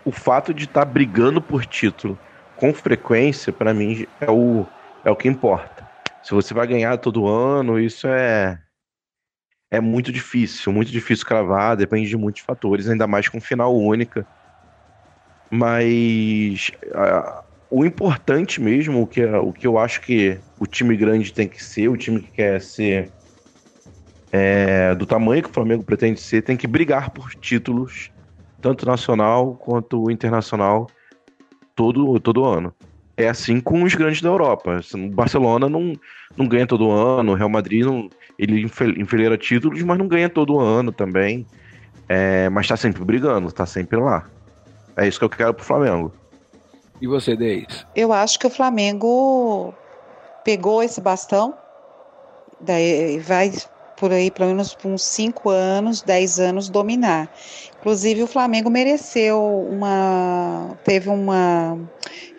o 0.05 0.13
fato 0.13 0.53
de 0.53 0.65
estar 0.65 0.85
tá 0.85 0.91
brigando 0.91 1.41
por 1.41 1.65
título 1.65 2.19
com 2.57 2.75
frequência, 2.75 3.53
para 3.53 3.73
mim, 3.73 4.07
é 4.21 4.31
o, 4.31 4.67
é 5.05 5.11
o 5.11 5.17
que 5.17 5.29
importa 5.29 5.89
se 6.29 6.35
você 6.35 6.53
vai 6.53 6.67
ganhar 6.67 6.99
todo 6.99 7.27
ano, 7.27 7.81
isso 7.81 8.07
é 8.07 8.59
é 9.71 9.81
muito 9.81 10.13
difícil, 10.13 10.71
muito 10.71 10.91
difícil 10.91 11.27
cravar, 11.27 11.75
depende 11.75 12.07
de 12.07 12.19
muitos 12.19 12.43
fatores, 12.43 12.87
ainda 12.87 13.07
mais 13.07 13.31
com 13.31 13.41
final 13.41 13.75
única. 13.75 14.27
Mas 15.51 16.71
o 17.71 17.85
importante 17.85 18.61
mesmo, 18.61 19.03
o 19.03 19.07
que, 19.07 19.25
o 19.25 19.53
que 19.53 19.67
eu 19.67 19.79
acho 19.79 20.01
que 20.01 20.39
o 20.59 20.67
time 20.67 20.97
grande 20.97 21.33
tem 21.33 21.47
que 21.47 21.63
ser, 21.63 21.89
o 21.89 21.97
time 21.97 22.21
que 22.21 22.31
quer 22.31 22.61
ser 22.61 23.11
é, 24.33 24.95
do 24.95 25.07
tamanho 25.07 25.43
que 25.43 25.51
o 25.51 25.53
Flamengo 25.53 25.83
pretende 25.83 26.21
ser, 26.21 26.43
tem 26.43 26.57
que 26.57 26.67
brigar 26.67 27.11
por 27.11 27.35
títulos, 27.35 28.11
tanto 28.61 28.87
nacional 28.87 29.55
quanto 29.55 30.11
internacional, 30.11 30.89
todo, 31.75 32.19
todo 32.21 32.45
ano. 32.45 32.73
É 33.17 33.29
assim 33.29 33.61
com 33.61 33.83
os 33.83 33.95
grandes 33.95 34.23
da 34.23 34.29
Europa. 34.29 34.81
O 34.95 35.09
Barcelona 35.11 35.69
não, 35.69 35.93
não 36.37 36.47
ganha 36.47 36.67
todo 36.67 36.91
ano, 36.91 37.33
o 37.33 37.35
Real 37.35 37.49
Madrid 37.49 37.85
não, 37.85 38.09
ele 38.39 38.63
enfileira 38.97 39.37
títulos, 39.37 39.83
mas 39.83 39.99
não 39.99 40.07
ganha 40.07 40.29
todo 40.29 40.61
ano 40.61 40.93
também. 40.93 41.47
É, 42.09 42.49
mas 42.49 42.67
tá 42.67 42.77
sempre 42.77 43.05
brigando, 43.05 43.53
tá 43.53 43.67
sempre 43.67 43.99
lá. 43.99 44.25
É 44.97 45.07
isso 45.07 45.19
que 45.19 45.25
eu 45.25 45.29
quero 45.29 45.53
pro 45.53 45.65
Flamengo. 45.65 46.13
E 47.01 47.07
você, 47.07 47.37
Deis? 47.37 47.67
Eu 47.95 48.13
acho 48.13 48.39
que 48.39 48.47
o 48.47 48.51
Flamengo 48.51 49.73
pegou 50.45 50.83
esse 50.83 51.01
bastão, 51.01 51.55
daí 52.61 53.19
vai 53.19 53.53
por 53.97 54.13
aí 54.13 54.31
pelo 54.31 54.49
menos 54.49 54.75
por 54.75 54.89
uns 54.89 55.03
5 55.05 55.51
anos, 55.51 56.03
10 56.03 56.39
anos 56.39 56.69
dominar. 56.69 57.29
Inclusive 57.79 58.23
o 58.23 58.27
Flamengo 58.27 58.71
mereceu 58.71 59.41
uma 59.71 60.77
teve 60.85 61.09
uma 61.09 61.79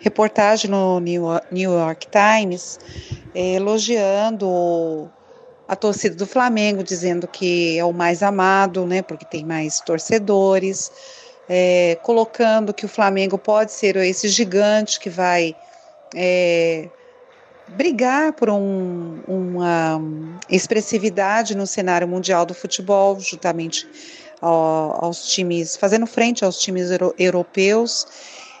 reportagem 0.00 0.70
no 0.70 1.00
New 1.00 1.72
York 1.72 2.06
Times 2.10 2.78
eh, 3.34 3.54
elogiando 3.54 5.10
a 5.68 5.76
torcida 5.76 6.16
do 6.16 6.26
Flamengo, 6.26 6.82
dizendo 6.82 7.28
que 7.28 7.78
é 7.78 7.84
o 7.84 7.92
mais 7.92 8.24
amado, 8.24 8.84
né, 8.84 9.02
porque 9.02 9.24
tem 9.24 9.44
mais 9.44 9.80
torcedores, 9.80 10.90
é, 11.52 11.98
colocando 12.04 12.72
que 12.72 12.86
o 12.86 12.88
Flamengo 12.88 13.36
pode 13.36 13.72
ser 13.72 13.96
esse 13.96 14.28
gigante 14.28 15.00
que 15.00 15.10
vai 15.10 15.56
é, 16.14 16.88
brigar 17.66 18.32
por 18.34 18.48
um, 18.48 19.18
uma 19.26 20.00
expressividade 20.48 21.56
no 21.56 21.66
cenário 21.66 22.06
mundial 22.06 22.46
do 22.46 22.54
futebol, 22.54 23.18
juntamente 23.18 23.84
ao, 24.40 25.06
aos 25.06 25.26
times, 25.26 25.76
fazendo 25.76 26.06
frente 26.06 26.44
aos 26.44 26.56
times 26.56 26.88
euro, 26.88 27.12
europeus. 27.18 28.06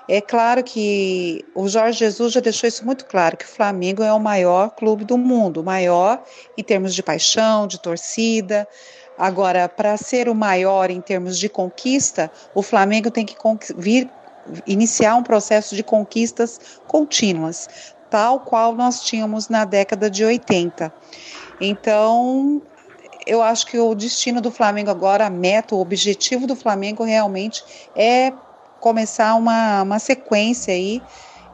É 0.08 0.20
claro 0.20 0.64
que 0.64 1.44
o 1.54 1.68
Jorge 1.68 2.00
Jesus 2.00 2.32
já 2.32 2.40
deixou 2.40 2.66
isso 2.66 2.84
muito 2.84 3.04
claro, 3.04 3.36
que 3.36 3.44
o 3.44 3.48
Flamengo 3.48 4.02
é 4.02 4.12
o 4.12 4.18
maior 4.18 4.70
clube 4.70 5.04
do 5.04 5.16
mundo, 5.16 5.60
o 5.60 5.64
maior 5.64 6.24
em 6.58 6.64
termos 6.64 6.92
de 6.92 7.04
paixão, 7.04 7.68
de 7.68 7.80
torcida. 7.80 8.66
Agora, 9.20 9.68
para 9.68 9.96
ser 9.98 10.28
o 10.28 10.34
maior 10.34 10.90
em 10.90 11.00
termos 11.00 11.38
de 11.38 11.48
conquista, 11.48 12.30
o 12.54 12.62
Flamengo 12.62 13.10
tem 13.10 13.26
que 13.26 13.36
vir 13.76 14.10
iniciar 14.66 15.14
um 15.14 15.22
processo 15.22 15.76
de 15.76 15.82
conquistas 15.82 16.58
contínuas 16.88 17.68
tal 18.10 18.40
qual 18.40 18.74
nós 18.74 19.02
tínhamos 19.02 19.48
na 19.48 19.64
década 19.64 20.10
de 20.10 20.24
80. 20.24 20.92
Então, 21.60 22.60
eu 23.24 23.40
acho 23.40 23.66
que 23.66 23.78
o 23.78 23.94
destino 23.94 24.40
do 24.40 24.50
Flamengo 24.50 24.90
agora, 24.90 25.26
a 25.26 25.30
meta, 25.30 25.74
o 25.74 25.80
objetivo 25.80 26.46
do 26.46 26.56
Flamengo 26.56 27.04
realmente 27.04 27.62
é 27.94 28.32
começar 28.80 29.34
uma, 29.36 29.82
uma 29.82 29.98
sequência 29.98 30.74
aí 30.74 31.00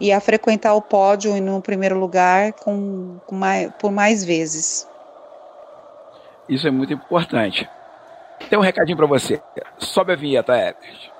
e 0.00 0.12
a 0.12 0.20
frequentar 0.20 0.74
o 0.74 0.82
pódio 0.82 1.38
no 1.42 1.60
primeiro 1.60 1.98
lugar 1.98 2.52
com, 2.54 3.18
com 3.26 3.34
mais, 3.34 3.70
por 3.78 3.92
mais 3.92 4.24
vezes. 4.24 4.86
Isso 6.48 6.68
é 6.68 6.70
muito 6.70 6.92
importante. 6.92 7.68
Tem 8.48 8.58
um 8.58 8.62
recadinho 8.62 8.96
para 8.96 9.06
você. 9.06 9.40
Sobe 9.78 10.12
a 10.12 10.16
vinheta, 10.16 10.52
Herbert. 10.56 11.10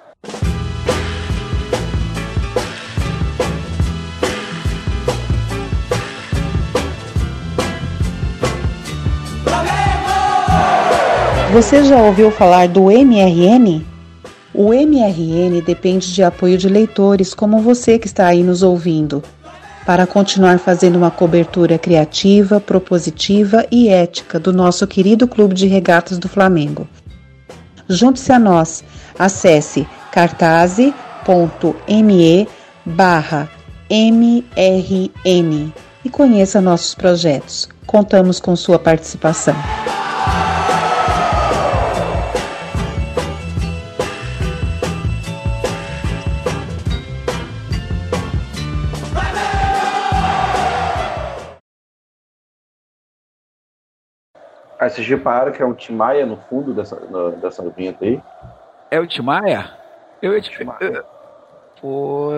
Você 11.53 11.83
já 11.85 11.97
ouviu 12.03 12.31
falar 12.31 12.69
do 12.69 12.91
MRN? 12.91 13.83
O 14.53 14.73
MRN 14.73 15.61
depende 15.65 16.13
de 16.13 16.23
apoio 16.23 16.57
de 16.57 16.69
leitores 16.69 17.35
como 17.35 17.61
você 17.61 17.99
que 17.99 18.07
está 18.07 18.27
aí 18.27 18.43
nos 18.43 18.63
ouvindo 18.63 19.23
para 19.87 20.05
continuar 20.05 20.59
fazendo 20.59 20.97
uma 20.97 21.13
cobertura 21.13 21.79
criativa, 21.79 22.61
propositiva 22.61 23.65
e 23.71 23.89
ética 23.89 24.41
do 24.41 24.53
nosso 24.53 24.85
querido 24.85 25.29
Clube 25.29 25.55
de 25.55 25.69
Regatas 25.69 26.19
do 26.19 26.29
Flamengo. 26.29 26.89
Junte-se 27.89 28.33
a 28.33 28.39
nós. 28.39 28.83
Acesse 29.17 29.87
cartaz.me 30.11 30.59
barra 32.85 33.49
MRN 33.89 35.73
e 36.05 36.11
conheça 36.11 36.61
nossos 36.61 36.95
projetos. 36.95 37.69
Contamos 37.87 38.41
com 38.41 38.57
sua 38.57 38.81
participação. 38.81 39.55
Aí 54.87 54.91
vocês 54.91 55.09
repararam 55.09 55.51
que 55.51 55.61
é 55.61 55.67
um 55.67 55.75
Timaya 55.75 56.25
no 56.25 56.37
fundo 56.49 56.73
dessa, 56.73 56.95
no, 56.95 57.33
dessa 57.33 57.69
vinheta 57.71 58.05
aí? 58.05 58.23
É 58.89 59.01
o 59.01 59.07
Timaya? 59.07 59.69
Eu 60.23 60.33
ia 60.33 60.41
te. 60.41 60.57
Eu- 60.81 61.05
Pô, 61.81 62.31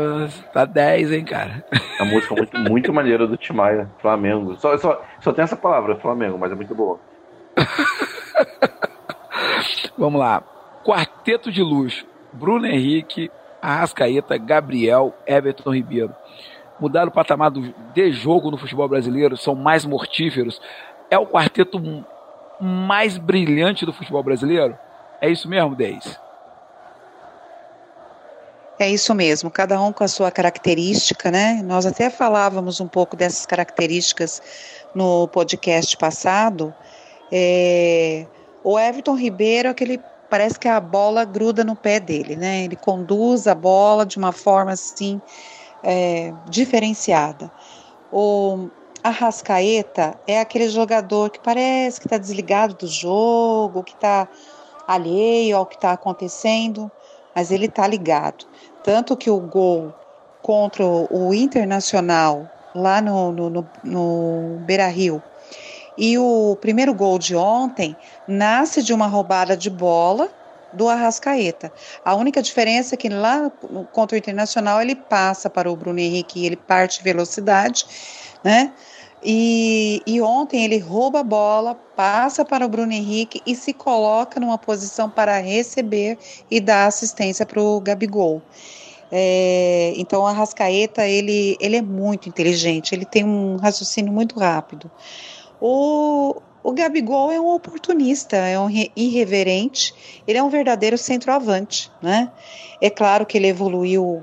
tá 0.52 0.64
10, 0.64 1.12
hein, 1.12 1.24
cara? 1.24 1.62
A 2.00 2.04
música 2.06 2.34
muito, 2.34 2.58
muito 2.58 2.92
maneira 2.92 3.26
do 3.26 3.36
Timaya, 3.36 3.88
Flamengo. 4.00 4.56
Só, 4.56 4.76
só, 4.78 5.02
só 5.20 5.32
tem 5.32 5.44
essa 5.44 5.56
palavra, 5.56 5.94
Flamengo, 5.96 6.38
mas 6.38 6.50
é 6.50 6.54
muito 6.54 6.74
boa. 6.74 6.98
Vamos 9.96 10.18
lá. 10.18 10.42
Quarteto 10.84 11.52
de 11.52 11.62
luxo. 11.62 12.06
Bruno 12.32 12.66
Henrique, 12.66 13.30
Arrascaeta, 13.60 14.38
Gabriel, 14.38 15.14
Everton 15.26 15.74
Ribeiro. 15.74 16.14
Mudaram 16.80 17.08
o 17.08 17.14
patamar 17.14 17.50
do, 17.50 17.74
de 17.92 18.10
jogo 18.10 18.50
no 18.50 18.56
futebol 18.56 18.88
brasileiro, 18.88 19.36
são 19.36 19.54
mais 19.54 19.84
mortíferos. 19.84 20.60
É 21.10 21.18
o 21.18 21.26
quarteto 21.26 21.78
mais 22.60 23.16
brilhante 23.16 23.86
do 23.86 23.92
futebol 23.92 24.22
brasileiro? 24.22 24.78
É 25.20 25.30
isso 25.30 25.48
mesmo, 25.48 25.74
Deis? 25.74 26.18
É 28.78 28.88
isso 28.88 29.12
mesmo, 29.12 29.50
cada 29.50 29.80
um 29.82 29.92
com 29.92 30.04
a 30.04 30.08
sua 30.08 30.30
característica, 30.30 31.32
né? 31.32 31.60
Nós 31.64 31.84
até 31.84 32.08
falávamos 32.08 32.80
um 32.80 32.86
pouco 32.86 33.16
dessas 33.16 33.44
características 33.44 34.40
no 34.94 35.26
podcast 35.28 35.96
passado. 35.96 36.72
É, 37.30 38.24
O 38.62 38.78
Everton 38.78 39.16
Ribeiro, 39.16 39.68
aquele 39.68 40.00
parece 40.30 40.58
que 40.60 40.68
a 40.68 40.78
bola 40.78 41.24
gruda 41.24 41.64
no 41.64 41.74
pé 41.74 41.98
dele, 41.98 42.36
né? 42.36 42.64
Ele 42.64 42.76
conduz 42.76 43.48
a 43.48 43.54
bola 43.54 44.06
de 44.06 44.16
uma 44.16 44.30
forma 44.30 44.70
assim 44.70 45.20
é, 45.82 46.32
diferenciada. 46.48 47.50
O 48.12 48.68
Arrascaeta 49.08 50.18
é 50.26 50.40
aquele 50.40 50.68
jogador 50.68 51.30
que 51.30 51.40
parece 51.40 52.00
que 52.00 52.06
está 52.06 52.18
desligado 52.18 52.74
do 52.74 52.86
jogo, 52.86 53.82
que 53.82 53.94
está 53.94 54.28
alheio 54.86 55.56
ao 55.56 55.66
que 55.66 55.74
está 55.74 55.92
acontecendo, 55.92 56.90
mas 57.34 57.50
ele 57.50 57.66
está 57.66 57.86
ligado. 57.86 58.46
Tanto 58.82 59.16
que 59.16 59.30
o 59.30 59.38
gol 59.38 59.92
contra 60.42 60.84
o 60.84 61.34
Internacional 61.34 62.50
lá 62.74 63.00
no, 63.00 63.32
no, 63.32 63.50
no, 63.50 63.70
no 63.84 64.58
Beira 64.64 64.88
Rio 64.88 65.22
e 65.96 66.16
o 66.16 66.56
primeiro 66.60 66.94
gol 66.94 67.18
de 67.18 67.34
ontem 67.34 67.96
nasce 68.26 68.82
de 68.82 68.92
uma 68.92 69.06
roubada 69.06 69.56
de 69.56 69.68
bola 69.68 70.30
do 70.72 70.88
Arrascaeta. 70.88 71.72
A 72.04 72.14
única 72.14 72.40
diferença 72.40 72.94
é 72.94 72.98
que 72.98 73.08
lá 73.08 73.50
contra 73.92 74.14
o 74.14 74.18
Internacional 74.18 74.80
ele 74.80 74.94
passa 74.94 75.50
para 75.50 75.70
o 75.70 75.76
Bruno 75.76 75.98
Henrique 75.98 76.40
e 76.40 76.46
ele 76.46 76.56
parte 76.56 77.02
velocidade, 77.02 77.86
né? 78.44 78.72
E, 79.22 80.00
e 80.06 80.20
ontem 80.20 80.64
ele 80.64 80.78
rouba 80.78 81.20
a 81.20 81.24
bola, 81.24 81.74
passa 81.74 82.44
para 82.44 82.64
o 82.64 82.68
Bruno 82.68 82.92
Henrique 82.92 83.42
e 83.44 83.54
se 83.54 83.72
coloca 83.72 84.38
numa 84.38 84.56
posição 84.56 85.10
para 85.10 85.38
receber 85.38 86.18
e 86.50 86.60
dar 86.60 86.86
assistência 86.86 87.44
para 87.44 87.60
o 87.60 87.80
Gabigol. 87.80 88.40
É, 89.10 89.92
então, 89.96 90.22
o 90.22 90.26
Arrascaeta, 90.26 91.06
ele, 91.06 91.56
ele 91.60 91.76
é 91.76 91.82
muito 91.82 92.28
inteligente, 92.28 92.94
ele 92.94 93.04
tem 93.04 93.24
um 93.24 93.56
raciocínio 93.56 94.12
muito 94.12 94.38
rápido. 94.38 94.90
O, 95.60 96.36
o 96.62 96.72
Gabigol 96.72 97.32
é 97.32 97.40
um 97.40 97.48
oportunista, 97.48 98.36
é 98.36 98.58
um 98.60 98.66
re- 98.66 98.92
irreverente, 98.94 99.94
ele 100.26 100.38
é 100.38 100.42
um 100.42 100.50
verdadeiro 100.50 100.98
centroavante, 100.98 101.90
né? 102.02 102.30
É 102.80 102.90
claro 102.90 103.26
que 103.26 103.36
ele 103.38 103.48
evoluiu 103.48 104.22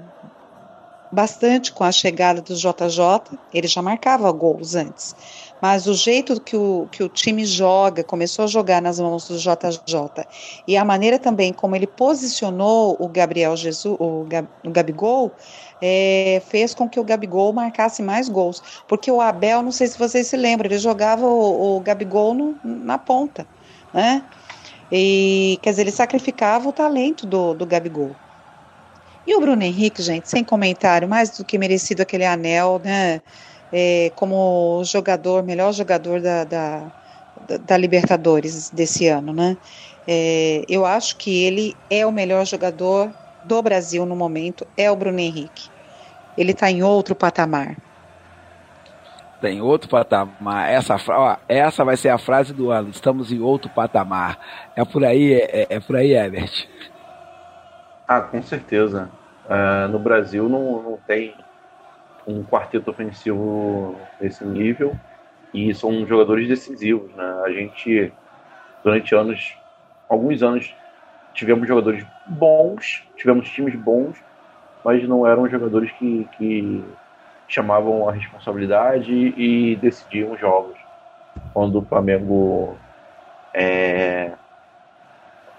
bastante 1.15 1.71
com 1.71 1.83
a 1.83 1.91
chegada 1.91 2.41
do 2.41 2.53
JJ, 2.53 3.39
ele 3.53 3.67
já 3.67 3.81
marcava 3.81 4.29
gols 4.31 4.75
antes, 4.75 5.15
mas 5.61 5.87
o 5.87 5.93
jeito 5.93 6.39
que 6.41 6.57
o, 6.57 6.87
que 6.91 7.01
o 7.01 7.07
time 7.09 7.45
joga, 7.45 8.03
começou 8.03 8.43
a 8.43 8.47
jogar 8.47 8.81
nas 8.81 8.99
mãos 8.99 9.27
do 9.27 9.37
JJ, 9.37 10.25
e 10.67 10.75
a 10.75 10.83
maneira 10.83 11.17
também 11.17 11.53
como 11.53 11.75
ele 11.75 11.87
posicionou 11.87 12.97
o 12.99 13.07
Gabriel 13.07 13.55
Jesus, 13.55 13.95
o, 13.97 14.25
Gab, 14.27 14.47
o 14.65 14.69
Gabigol, 14.69 15.31
é, 15.81 16.41
fez 16.47 16.73
com 16.73 16.89
que 16.89 16.99
o 16.99 17.03
Gabigol 17.03 17.53
marcasse 17.53 18.01
mais 18.03 18.27
gols. 18.27 18.61
Porque 18.87 19.09
o 19.09 19.21
Abel, 19.21 19.61
não 19.61 19.71
sei 19.71 19.87
se 19.87 19.97
vocês 19.97 20.27
se 20.27 20.35
lembram, 20.35 20.67
ele 20.67 20.77
jogava 20.79 21.25
o, 21.25 21.77
o 21.77 21.79
Gabigol 21.79 22.33
no- 22.33 22.59
na 22.63 22.97
ponta, 22.97 23.47
né? 23.93 24.23
E, 24.91 25.59
quer 25.61 25.71
dizer, 25.71 25.83
ele 25.83 25.91
sacrificava 25.91 26.67
o 26.69 26.73
talento 26.73 27.25
do, 27.25 27.53
do 27.53 27.65
Gabigol. 27.65 28.15
E 29.25 29.35
o 29.35 29.39
Bruno 29.39 29.63
Henrique, 29.63 30.01
gente, 30.01 30.29
sem 30.29 30.43
comentário, 30.43 31.07
mais 31.07 31.35
do 31.37 31.43
que 31.45 31.57
merecido 31.57 32.01
aquele 32.01 32.25
anel, 32.25 32.79
né? 32.83 33.21
É, 33.71 34.11
como 34.15 34.83
jogador, 34.85 35.43
melhor 35.43 35.73
jogador 35.73 36.21
da, 36.21 36.43
da, 36.43 36.91
da- 37.65 37.77
Libertadores 37.77 38.69
desse 38.69 39.07
ano, 39.07 39.33
né? 39.33 39.57
É, 40.07 40.63
eu 40.69 40.85
acho 40.85 41.17
que 41.17 41.43
ele 41.43 41.75
é 41.89 42.05
o 42.05 42.11
melhor 42.11 42.45
jogador 42.45 43.11
do 43.43 43.61
Brasil 43.61 44.05
no 44.05 44.15
momento, 44.15 44.67
é 44.77 44.89
o 44.91 44.95
Bruno 44.95 45.19
Henrique. 45.19 45.69
Ele 46.37 46.51
está 46.51 46.69
em 46.69 46.83
outro 46.83 47.15
patamar. 47.15 47.77
Tem 49.41 49.61
outro 49.61 49.89
patamar. 49.89 50.69
Essa, 50.71 50.95
ó, 51.09 51.37
essa 51.47 51.83
vai 51.83 51.97
ser 51.97 52.09
a 52.09 52.17
frase 52.17 52.53
do 52.53 52.71
ano. 52.71 52.89
Estamos 52.89 53.31
em 53.31 53.39
outro 53.39 53.69
patamar. 53.69 54.39
É 54.75 54.83
por 54.85 55.03
aí, 55.03 55.33
é, 55.33 55.67
é 55.69 55.79
por 55.79 55.95
aí, 55.95 56.13
Ebert. 56.13 56.67
Ah, 58.07 58.21
com 58.21 58.41
certeza. 58.41 59.09
Ah, 59.49 59.87
no 59.87 59.99
Brasil 59.99 60.47
não, 60.47 60.81
não 60.81 60.97
tem 61.07 61.33
um 62.27 62.43
quarteto 62.43 62.89
ofensivo 62.89 63.95
nesse 64.19 64.43
nível 64.45 64.95
e 65.53 65.73
são 65.73 66.05
jogadores 66.05 66.47
decisivos, 66.47 67.13
né? 67.15 67.41
A 67.45 67.51
gente, 67.51 68.11
durante 68.83 69.15
anos, 69.15 69.55
alguns 70.09 70.43
anos, 70.43 70.75
tivemos 71.33 71.67
jogadores 71.67 72.05
bons, 72.25 73.03
tivemos 73.17 73.49
times 73.49 73.75
bons, 73.75 74.17
mas 74.83 75.07
não 75.07 75.25
eram 75.25 75.49
jogadores 75.49 75.91
que, 75.93 76.27
que 76.37 76.83
chamavam 77.47 78.09
a 78.09 78.11
responsabilidade 78.11 79.11
e 79.11 79.75
decidiam 79.77 80.37
jogos. 80.37 80.77
Quando 81.53 81.79
o 81.79 81.85
Flamengo 81.85 82.77
é, 83.53 84.33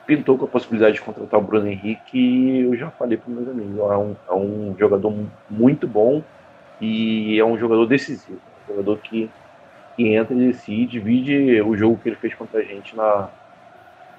pintou 0.07 0.39
com 0.39 0.45
a 0.45 0.49
possibilidade 0.49 0.97
de 0.97 1.03
contratar 1.03 1.41
o 1.41 1.43
Bruno 1.43 1.67
Henrique, 1.67 2.61
eu 2.61 2.77
já 2.77 2.91
falei 2.91 3.19
para 3.19 3.33
meus 3.33 3.49
amigos, 3.49 3.79
é 3.79 3.97
um, 3.97 4.17
é 4.29 4.35
um 4.35 4.77
jogador 4.79 5.13
muito 5.51 5.87
bom 5.87 6.23
e 6.81 7.39
é 7.39 7.45
um 7.45 7.59
jogador 7.59 7.87
decisivo, 7.87 8.41
um 8.65 8.73
jogador 8.73 8.99
que, 8.99 9.29
que 9.97 10.15
entra 10.15 10.35
e 10.35 10.47
decide, 10.47 10.87
divide 10.87 11.61
o 11.63 11.77
jogo 11.77 11.99
que 12.03 12.09
ele 12.09 12.17
fez 12.17 12.35
contra 12.35 12.61
a 12.61 12.63
gente 12.63 12.95
na, 12.95 13.29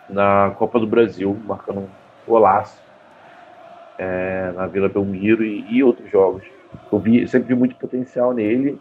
na 0.09 0.53
Copa 0.57 0.79
do 0.79 0.87
Brasil, 0.87 1.37
marcando 1.45 1.79
um 1.79 1.87
golaço 2.27 2.81
é, 3.97 4.51
na 4.55 4.67
Vila 4.67 4.89
Belmiro 4.89 5.43
e, 5.43 5.65
e 5.69 5.83
outros 5.83 6.09
jogos. 6.11 6.43
Eu 6.91 6.99
vi, 6.99 7.27
sempre 7.27 7.49
vi 7.49 7.55
muito 7.55 7.75
potencial 7.75 8.33
nele, 8.33 8.79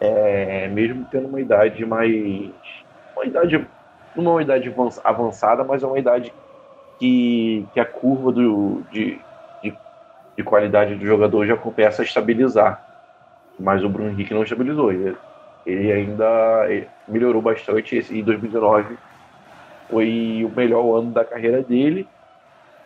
é, 0.00 0.68
mesmo 0.68 1.06
tendo 1.10 1.28
uma 1.28 1.40
idade 1.40 1.84
mais. 1.84 2.50
Uma 3.14 3.26
idade. 3.26 3.66
Não 4.22 4.32
é 4.32 4.34
uma 4.36 4.42
idade 4.42 4.68
avanç- 4.68 5.00
avançada, 5.04 5.64
mas 5.64 5.82
é 5.82 5.86
uma 5.86 5.98
idade 5.98 6.32
que, 6.98 7.66
que 7.72 7.80
a 7.80 7.84
curva 7.84 8.32
do, 8.32 8.82
de, 8.90 9.20
de, 9.62 9.74
de 10.36 10.44
qualidade 10.44 10.94
do 10.96 11.06
jogador 11.06 11.46
já 11.46 11.56
começa 11.56 12.02
a 12.02 12.04
estabilizar. 12.04 12.84
Mas 13.58 13.82
o 13.84 13.88
Bruno 13.88 14.10
Henrique 14.10 14.34
não 14.34 14.42
estabilizou. 14.42 14.92
Ele, 14.92 15.16
ele 15.66 15.92
ainda 15.92 16.66
melhorou 17.06 17.42
bastante. 17.42 17.96
Em 17.96 18.22
2019 18.22 18.96
foi 19.88 20.44
o 20.44 20.54
melhor 20.54 20.98
ano 20.98 21.12
da 21.12 21.24
carreira 21.24 21.62
dele. 21.62 22.08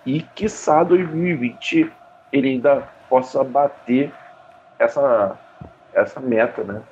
E 0.05 0.21
quiçá 0.21 0.83
2020 0.83 1.91
ele 2.33 2.49
ainda 2.49 2.89
possa 3.09 3.45
bater 3.45 4.13
essa, 4.79 5.39
essa 5.93 6.21
meta, 6.21 6.65
né? 6.65 6.83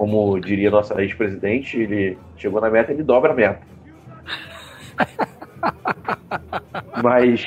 Como 0.00 0.40
diria 0.40 0.70
nossa 0.70 0.98
ex-presidente, 1.02 1.78
ele 1.78 2.16
chegou 2.34 2.58
na 2.58 2.70
meta, 2.70 2.90
ele 2.90 3.02
dobra 3.02 3.32
a 3.32 3.34
meta. 3.34 3.60
Mas, 7.04 7.46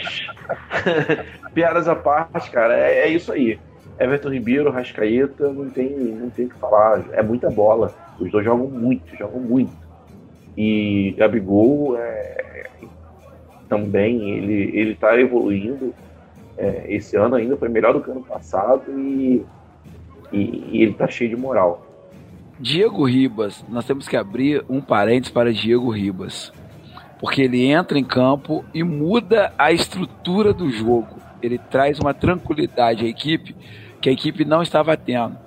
piadas 1.51 1.87
à 1.87 1.95
parte, 1.95 2.51
cara, 2.51 2.77
é, 2.77 2.99
é, 2.99 3.07
isso 3.07 3.33
aí. 3.33 3.59
Everton 3.99 4.29
Ribeiro, 4.29 4.69
Rascaeta, 4.69 5.51
não 5.51 5.67
tem, 5.67 5.89
não 5.89 6.29
tem 6.29 6.45
o 6.45 6.49
que 6.49 6.59
falar. 6.59 7.03
É 7.13 7.23
muita 7.23 7.49
bola. 7.49 7.91
Os 8.19 8.29
dois 8.29 8.45
jogam 8.45 8.67
muito, 8.67 9.17
jogam 9.17 9.41
muito. 9.41 9.73
E 10.55 11.15
Gabigol 11.17 11.97
é, 11.97 12.67
também, 13.67 14.29
ele, 14.29 14.77
ele 14.77 14.93
tá 14.93 15.19
evoluindo. 15.19 15.91
É, 16.55 16.85
esse 16.87 17.17
ano 17.17 17.33
ainda 17.33 17.57
foi 17.57 17.67
melhor 17.67 17.93
do 17.93 18.03
que 18.03 18.11
ano 18.11 18.23
passado 18.23 18.91
e, 18.99 19.43
e, 20.31 20.67
e 20.71 20.83
ele 20.83 20.93
tá 20.93 21.07
cheio 21.07 21.31
de 21.31 21.35
moral. 21.35 21.92
Diego 22.59 23.03
Ribas, 23.03 23.65
nós 23.67 23.85
temos 23.85 24.07
que 24.07 24.15
abrir 24.15 24.63
um 24.69 24.79
parênteses 24.79 25.31
para 25.31 25.51
Diego 25.51 25.89
Ribas. 25.89 26.51
Porque 27.19 27.41
ele 27.41 27.65
entra 27.65 27.97
em 27.97 28.03
campo 28.03 28.63
e 28.73 28.83
muda 28.83 29.53
a 29.57 29.71
estrutura 29.71 30.53
do 30.53 30.69
jogo. 30.69 31.17
Ele 31.41 31.57
traz 31.57 31.99
uma 31.99 32.13
tranquilidade 32.13 33.05
à 33.05 33.07
equipe 33.07 33.55
que 34.01 34.09
a 34.09 34.11
equipe 34.11 34.45
não 34.45 34.61
estava 34.61 34.95
tendo. 34.97 35.37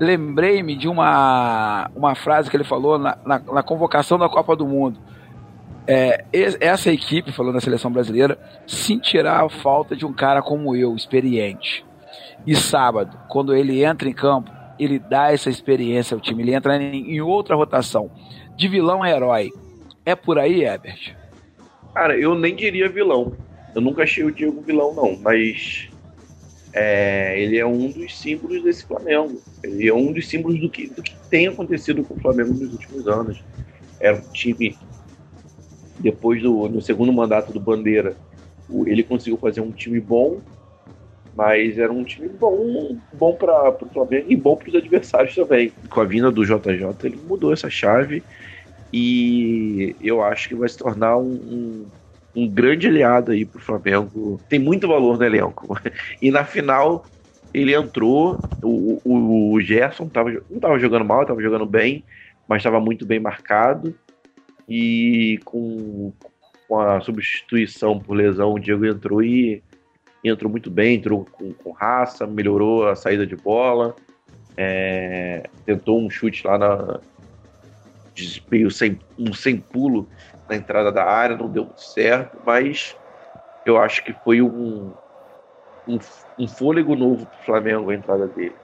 Lembrei-me 0.00 0.74
de 0.74 0.88
uma, 0.88 1.88
uma 1.94 2.14
frase 2.14 2.50
que 2.50 2.56
ele 2.56 2.64
falou 2.64 2.98
na, 2.98 3.16
na, 3.24 3.38
na 3.38 3.62
convocação 3.62 4.18
da 4.18 4.28
Copa 4.28 4.56
do 4.56 4.66
Mundo. 4.66 4.98
É, 5.86 6.24
essa 6.32 6.90
equipe, 6.90 7.32
falando 7.32 7.54
da 7.54 7.60
seleção 7.60 7.90
brasileira, 7.90 8.38
sentirá 8.66 9.44
a 9.44 9.48
falta 9.48 9.96
de 9.96 10.04
um 10.04 10.12
cara 10.12 10.42
como 10.42 10.76
eu, 10.76 10.94
experiente. 10.94 11.84
E 12.46 12.54
sábado, 12.56 13.16
quando 13.28 13.54
ele 13.54 13.84
entra 13.84 14.08
em 14.08 14.12
campo, 14.12 14.50
ele 14.78 14.98
dá 14.98 15.32
essa 15.32 15.50
experiência 15.50 16.14
ao 16.14 16.20
time, 16.20 16.42
ele 16.42 16.54
entra 16.54 16.76
em, 16.76 17.14
em 17.14 17.20
outra 17.20 17.54
rotação. 17.54 18.10
De 18.56 18.68
vilão 18.68 19.02
a 19.02 19.10
herói. 19.10 19.50
É 20.04 20.14
por 20.14 20.38
aí, 20.38 20.62
Herbert? 20.62 21.16
Cara, 21.94 22.16
eu 22.16 22.34
nem 22.34 22.54
diria 22.54 22.88
vilão. 22.88 23.32
Eu 23.74 23.80
nunca 23.80 24.02
achei 24.02 24.24
o 24.24 24.32
Diego 24.32 24.60
vilão, 24.60 24.94
não, 24.94 25.16
mas 25.16 25.88
é, 26.72 27.40
ele 27.40 27.58
é 27.58 27.66
um 27.66 27.90
dos 27.90 28.18
símbolos 28.18 28.62
desse 28.62 28.84
Flamengo. 28.84 29.40
Ele 29.62 29.88
é 29.88 29.94
um 29.94 30.12
dos 30.12 30.28
símbolos 30.28 30.60
do 30.60 30.68
que, 30.68 30.88
do 30.88 31.02
que 31.02 31.14
tem 31.30 31.46
acontecido 31.46 32.02
com 32.02 32.14
o 32.14 32.20
Flamengo 32.20 32.54
nos 32.54 32.72
últimos 32.72 33.06
anos. 33.06 33.42
Era 34.00 34.18
um 34.18 34.32
time, 34.32 34.76
depois 35.98 36.42
do 36.42 36.68
no 36.68 36.80
segundo 36.80 37.12
mandato 37.12 37.52
do 37.52 37.60
Bandeira, 37.60 38.16
ele 38.86 39.02
conseguiu 39.02 39.36
fazer 39.36 39.60
um 39.60 39.70
time 39.70 40.00
bom, 40.00 40.40
mas 41.34 41.78
era 41.78 41.92
um 41.92 42.04
time 42.04 42.28
bom, 42.28 42.96
bom 43.12 43.34
para 43.34 43.70
o 43.70 43.86
Flamengo 43.92 44.26
e 44.28 44.36
bom 44.36 44.56
para 44.56 44.68
os 44.68 44.74
adversários 44.74 45.34
também. 45.34 45.72
Com 45.88 46.00
a 46.00 46.04
vinda 46.04 46.30
do 46.30 46.44
JJ, 46.44 46.94
ele 47.04 47.18
mudou 47.26 47.52
essa 47.52 47.70
chave 47.70 48.22
e 48.92 49.96
eu 50.00 50.22
acho 50.22 50.48
que 50.48 50.54
vai 50.54 50.68
se 50.68 50.76
tornar 50.76 51.16
um, 51.16 51.32
um, 51.32 51.86
um 52.36 52.48
grande 52.48 52.86
aliado 52.86 53.32
aí 53.32 53.44
para 53.44 53.58
o 53.58 53.62
Flamengo. 53.62 54.40
Tem 54.48 54.58
muito 54.58 54.86
valor 54.86 55.18
no 55.18 55.24
elenco. 55.24 55.78
E 56.20 56.30
na 56.30 56.44
final 56.44 57.04
ele 57.54 57.74
entrou, 57.74 58.38
o, 58.62 59.00
o, 59.04 59.52
o 59.52 59.60
Gerson 59.60 60.08
tava, 60.08 60.30
não 60.30 60.56
estava 60.56 60.78
jogando 60.78 61.04
mal, 61.04 61.22
estava 61.22 61.42
jogando 61.42 61.66
bem, 61.66 62.04
mas 62.46 62.58
estava 62.58 62.80
muito 62.80 63.04
bem 63.06 63.20
marcado. 63.20 63.94
E 64.68 65.38
com, 65.44 66.12
com 66.68 66.80
a 66.80 67.00
substituição 67.00 67.98
por 67.98 68.14
lesão, 68.14 68.54
o 68.54 68.58
Diego 68.58 68.86
entrou 68.86 69.22
e 69.22 69.62
entrou 70.30 70.50
muito 70.50 70.70
bem, 70.70 70.96
entrou 70.96 71.24
com, 71.24 71.52
com 71.52 71.72
raça, 71.72 72.26
melhorou 72.26 72.88
a 72.88 72.94
saída 72.94 73.26
de 73.26 73.36
bola, 73.36 73.94
é, 74.56 75.48
tentou 75.64 76.00
um 76.00 76.10
chute 76.10 76.46
lá 76.46 76.58
na 76.58 77.00
meio 78.50 78.70
sem, 78.70 78.98
um 79.18 79.32
sem 79.32 79.56
pulo 79.56 80.08
na 80.48 80.56
entrada 80.56 80.92
da 80.92 81.04
área, 81.04 81.36
não 81.36 81.50
deu 81.50 81.72
certo, 81.76 82.38
mas 82.44 82.94
eu 83.64 83.78
acho 83.78 84.04
que 84.04 84.12
foi 84.12 84.42
um, 84.42 84.92
um, 85.86 85.98
um 86.38 86.46
fôlego 86.46 86.94
novo 86.94 87.26
para 87.26 87.38
o 87.38 87.44
Flamengo 87.44 87.90
a 87.90 87.94
entrada 87.94 88.26
dele. 88.28 88.56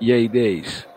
E 0.00 0.12
aí, 0.12 0.26
Deis? 0.28 0.88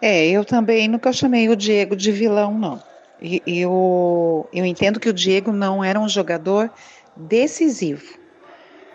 É, 0.00 0.28
eu 0.28 0.44
também 0.44 0.88
nunca 0.88 1.12
chamei 1.12 1.48
o 1.48 1.56
Diego 1.56 1.96
de 1.96 2.12
vilão, 2.12 2.58
não. 2.58 2.82
Eu, 3.20 4.46
eu 4.52 4.64
entendo 4.64 5.00
que 5.00 5.08
o 5.08 5.12
Diego 5.12 5.50
não 5.50 5.82
era 5.82 5.98
um 5.98 6.08
jogador 6.08 6.70
decisivo. 7.16 8.18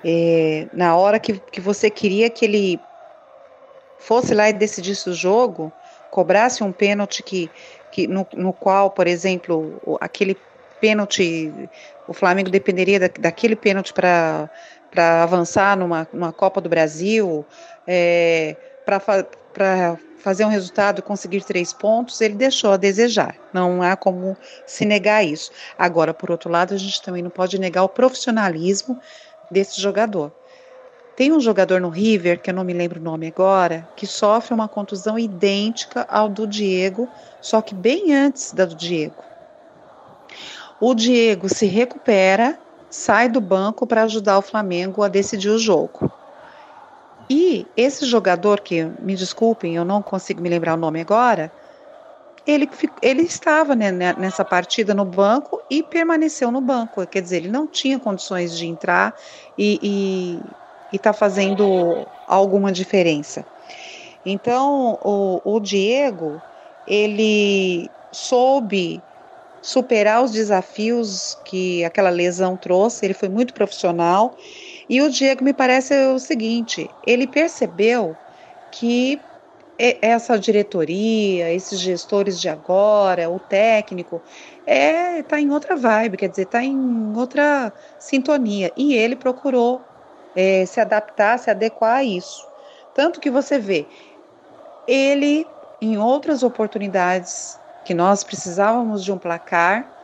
É, 0.03 0.67
na 0.73 0.95
hora 0.95 1.19
que, 1.19 1.39
que 1.39 1.62
você 1.62 1.89
queria 1.89 2.29
que 2.29 2.45
ele 2.45 2.79
fosse 3.99 4.34
lá 4.34 4.49
e 4.49 4.53
decidisse 4.53 5.10
o 5.10 5.13
jogo, 5.13 5.71
cobrasse 6.10 6.63
um 6.63 6.71
pênalti 6.71 7.23
que, 7.23 7.49
que 7.91 8.07
no, 8.07 8.27
no 8.34 8.53
qual, 8.53 8.91
por 8.91 9.07
exemplo, 9.07 9.97
aquele 9.99 10.36
pênalti, 10.79 11.69
o 12.07 12.13
Flamengo 12.13 12.49
dependeria 12.49 12.99
da, 12.99 13.07
daquele 13.19 13.55
pênalti 13.55 13.93
para 13.93 14.49
avançar 15.23 15.77
numa, 15.77 16.07
numa 16.12 16.34
Copa 16.34 16.60
do 16.60 16.67
Brasil, 16.67 17.45
é, 17.88 18.55
para 18.86 18.99
fazer 20.17 20.45
um 20.45 20.49
resultado, 20.49 21.01
conseguir 21.01 21.43
três 21.43 21.73
pontos, 21.73 22.21
ele 22.21 22.35
deixou 22.35 22.71
a 22.71 22.77
desejar. 22.77 23.35
Não 23.53 23.81
há 23.81 23.95
como 23.95 24.37
se 24.65 24.85
negar 24.85 25.25
isso. 25.25 25.51
Agora, 25.77 26.13
por 26.13 26.31
outro 26.31 26.49
lado, 26.49 26.73
a 26.73 26.77
gente 26.77 27.01
também 27.01 27.23
não 27.23 27.29
pode 27.29 27.59
negar 27.59 27.83
o 27.83 27.89
profissionalismo 27.89 28.99
desse 29.49 29.81
jogador. 29.81 30.31
Tem 31.15 31.31
um 31.31 31.39
jogador 31.39 31.81
no 31.81 31.89
River, 31.89 32.41
que 32.41 32.49
eu 32.49 32.53
não 32.53 32.63
me 32.63 32.73
lembro 32.73 32.99
o 32.99 33.03
nome 33.03 33.27
agora, 33.27 33.87
que 33.95 34.07
sofre 34.07 34.53
uma 34.53 34.67
contusão 34.67 35.19
idêntica 35.19 36.05
ao 36.09 36.29
do 36.29 36.47
Diego, 36.47 37.07
só 37.41 37.61
que 37.61 37.75
bem 37.75 38.15
antes 38.15 38.53
da 38.53 38.65
do 38.65 38.75
Diego. 38.75 39.23
O 40.79 40.95
Diego 40.95 41.47
se 41.47 41.65
recupera, 41.65 42.57
sai 42.89 43.29
do 43.29 43.41
banco 43.41 43.85
para 43.85 44.03
ajudar 44.03 44.37
o 44.37 44.41
Flamengo 44.41 45.03
a 45.03 45.07
decidir 45.07 45.49
o 45.49 45.59
jogo. 45.59 46.11
E 47.33 47.71
esse 47.77 48.05
jogador, 48.05 48.59
que 48.59 48.83
me 48.99 49.15
desculpem, 49.15 49.73
eu 49.73 49.85
não 49.85 50.03
consigo 50.03 50.41
me 50.41 50.49
lembrar 50.49 50.73
o 50.73 50.77
nome 50.77 50.99
agora, 50.99 51.49
ele, 52.45 52.69
ele 53.01 53.21
estava 53.21 53.73
né, 53.73 53.89
né, 53.89 54.13
nessa 54.17 54.43
partida 54.43 54.93
no 54.93 55.05
banco 55.05 55.63
e 55.69 55.81
permaneceu 55.81 56.51
no 56.51 56.59
banco. 56.59 57.07
Quer 57.07 57.21
dizer, 57.21 57.37
ele 57.37 57.47
não 57.47 57.65
tinha 57.65 57.97
condições 57.97 58.53
de 58.53 58.67
entrar 58.67 59.15
e 59.57 60.57
está 60.91 61.13
fazendo 61.13 62.05
alguma 62.27 62.69
diferença. 62.69 63.45
Então, 64.25 64.99
o, 65.01 65.55
o 65.55 65.59
Diego, 65.61 66.43
ele 66.85 67.93
soube 68.11 69.05
superar 69.61 70.21
os 70.21 70.31
desafios 70.33 71.39
que 71.45 71.81
aquela 71.85 72.09
lesão 72.09 72.57
trouxe, 72.57 73.05
ele 73.05 73.13
foi 73.13 73.29
muito 73.29 73.53
profissional 73.53 74.35
e 74.91 75.01
o 75.01 75.10
Diego 75.10 75.41
me 75.41 75.54
parece 75.54 75.95
o 76.08 76.19
seguinte: 76.19 76.89
ele 77.08 77.25
percebeu 77.25 78.13
que 78.69 79.21
essa 80.01 80.38
diretoria, 80.38 81.49
esses 81.54 81.80
gestores 81.80 82.39
de 82.39 82.49
agora, 82.49 83.30
o 83.30 83.39
técnico, 83.39 84.21
é 84.65 85.23
tá 85.23 85.39
em 85.39 85.49
outra 85.49 85.77
vibe, 85.77 86.17
quer 86.17 86.27
dizer, 86.27 86.43
está 86.43 86.62
em 86.62 87.15
outra 87.15 87.71
sintonia. 87.97 88.69
E 88.75 88.93
ele 88.93 89.15
procurou 89.15 89.82
é, 90.36 90.65
se 90.65 90.82
adaptar, 90.82 91.39
se 91.39 91.49
adequar 91.49 91.99
a 91.99 92.04
isso. 92.04 92.45
Tanto 92.93 93.21
que 93.21 93.32
você 93.32 93.58
vê, 93.58 93.88
ele, 94.86 95.47
em 95.82 95.97
outras 95.97 96.43
oportunidades 96.43 97.58
que 97.86 97.93
nós 97.93 98.25
precisávamos 98.25 99.06
de 99.06 99.12
um 99.12 99.17
placar, 99.17 100.00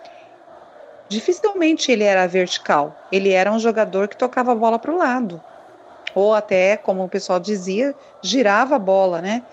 dificilmente 1.09 1.91
ele 1.91 2.03
era 2.03 2.27
vertical. 2.27 2.95
Ele 3.11 3.31
era 3.31 3.51
um 3.51 3.59
jogador 3.59 4.07
que 4.07 4.17
tocava 4.17 4.51
a 4.51 4.55
bola 4.55 4.79
para 4.79 4.91
o 4.91 4.97
lado. 4.97 5.41
Ou 6.15 6.33
até, 6.33 6.77
como 6.77 7.03
o 7.03 7.09
pessoal 7.09 7.39
dizia, 7.39 7.93
girava 8.21 8.75
a 8.75 8.79
bola, 8.79 9.21
né? 9.21 9.43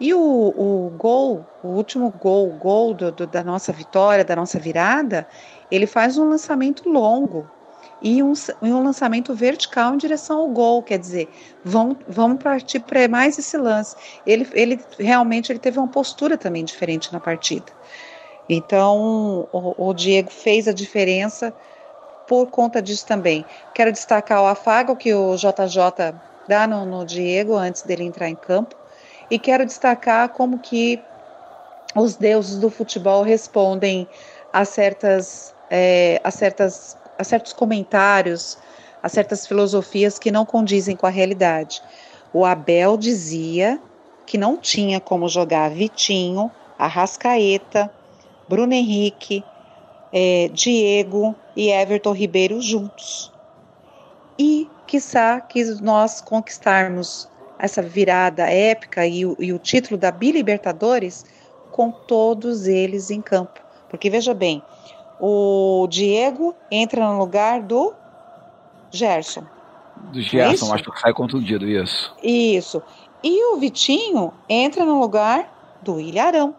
E 0.00 0.12
o, 0.12 0.18
o 0.20 0.92
gol, 0.98 1.44
o 1.62 1.68
último 1.68 2.10
gol, 2.10 2.48
gol 2.58 2.92
do, 2.92 3.12
do, 3.12 3.26
da 3.26 3.44
nossa 3.44 3.72
vitória, 3.72 4.24
da 4.24 4.34
nossa 4.34 4.58
virada, 4.58 5.26
ele 5.70 5.86
faz 5.86 6.18
um 6.18 6.28
lançamento 6.28 6.88
longo 6.88 7.48
e 8.02 8.22
um, 8.22 8.32
um 8.60 8.82
lançamento 8.82 9.32
vertical 9.32 9.94
em 9.94 9.98
direção 9.98 10.40
ao 10.40 10.48
gol, 10.48 10.82
quer 10.82 10.98
dizer, 10.98 11.28
vão, 11.64 11.96
vamos 12.08 12.42
partir 12.42 12.80
para 12.80 13.06
mais 13.06 13.38
esse 13.38 13.56
lance. 13.56 13.94
Ele, 14.26 14.46
ele 14.52 14.80
realmente 14.98 15.52
ele 15.52 15.60
teve 15.60 15.78
uma 15.78 15.88
postura 15.88 16.36
também 16.36 16.64
diferente 16.64 17.12
na 17.12 17.20
partida. 17.20 17.72
Então, 18.48 19.48
o, 19.52 19.74
o, 19.88 19.94
Diego 19.94 20.30
fez 20.30 20.66
a 20.66 20.72
diferença 20.72 21.52
por 22.26 22.46
conta 22.46 22.82
disso 22.82 23.06
também. 23.06 23.44
Quero 23.74 23.92
destacar 23.92 24.42
o 24.42 24.46
afago 24.46 24.96
que 24.96 25.14
o 25.14 25.36
JJ 25.36 26.14
dá 26.48 26.66
no, 26.66 26.84
no 26.84 27.04
Diego 27.04 27.54
antes 27.54 27.82
dele 27.82 28.04
entrar 28.04 28.28
em 28.28 28.34
campo. 28.34 28.74
E 29.30 29.38
quero 29.38 29.64
destacar 29.64 30.28
como 30.30 30.58
que 30.58 31.00
os 31.94 32.16
deuses 32.16 32.58
do 32.58 32.70
futebol 32.70 33.22
respondem 33.22 34.08
a 34.52 34.64
certas, 34.64 35.54
é, 35.70 36.20
a 36.22 36.30
certas, 36.30 36.96
a 37.18 37.24
certos 37.24 37.52
comentários, 37.52 38.58
a 39.02 39.08
certas 39.08 39.46
filosofias 39.46 40.18
que 40.18 40.30
não 40.30 40.44
condizem 40.44 40.96
com 40.96 41.06
a 41.06 41.10
realidade. 41.10 41.82
O 42.32 42.44
Abel 42.44 42.96
dizia 42.96 43.80
que 44.26 44.38
não 44.38 44.56
tinha 44.56 45.00
como 45.00 45.28
jogar 45.28 45.70
Vitinho, 45.70 46.50
Arrascaeta, 46.78 47.90
Bruno 48.52 48.74
Henrique, 48.74 49.42
é, 50.12 50.50
Diego 50.52 51.34
e 51.56 51.70
Everton 51.70 52.12
Ribeiro 52.12 52.60
juntos. 52.60 53.32
E, 54.38 54.68
quiçá, 54.86 55.40
que 55.40 55.64
nós 55.80 56.20
conquistarmos 56.20 57.26
essa 57.58 57.80
virada 57.80 58.42
épica 58.42 59.06
e 59.06 59.24
o, 59.24 59.34
e 59.40 59.54
o 59.54 59.58
título 59.58 59.96
da 59.96 60.10
Bilibertadores 60.10 61.24
com 61.70 61.90
todos 61.90 62.66
eles 62.66 63.10
em 63.10 63.22
campo. 63.22 63.58
Porque 63.88 64.10
veja 64.10 64.34
bem, 64.34 64.62
o 65.18 65.86
Diego 65.88 66.54
entra 66.70 67.06
no 67.06 67.18
lugar 67.18 67.62
do 67.62 67.94
Gerson. 68.90 69.46
Do 70.12 70.20
Gerson, 70.20 70.72
é 70.72 70.74
acho 70.74 70.92
que 70.92 71.00
sai 71.00 71.14
contundido, 71.14 71.66
isso. 71.66 72.14
Isso. 72.22 72.82
E 73.24 73.54
o 73.54 73.56
Vitinho 73.56 74.30
entra 74.46 74.84
no 74.84 75.00
lugar 75.00 75.80
do 75.82 75.98
Ilharão. 75.98 76.54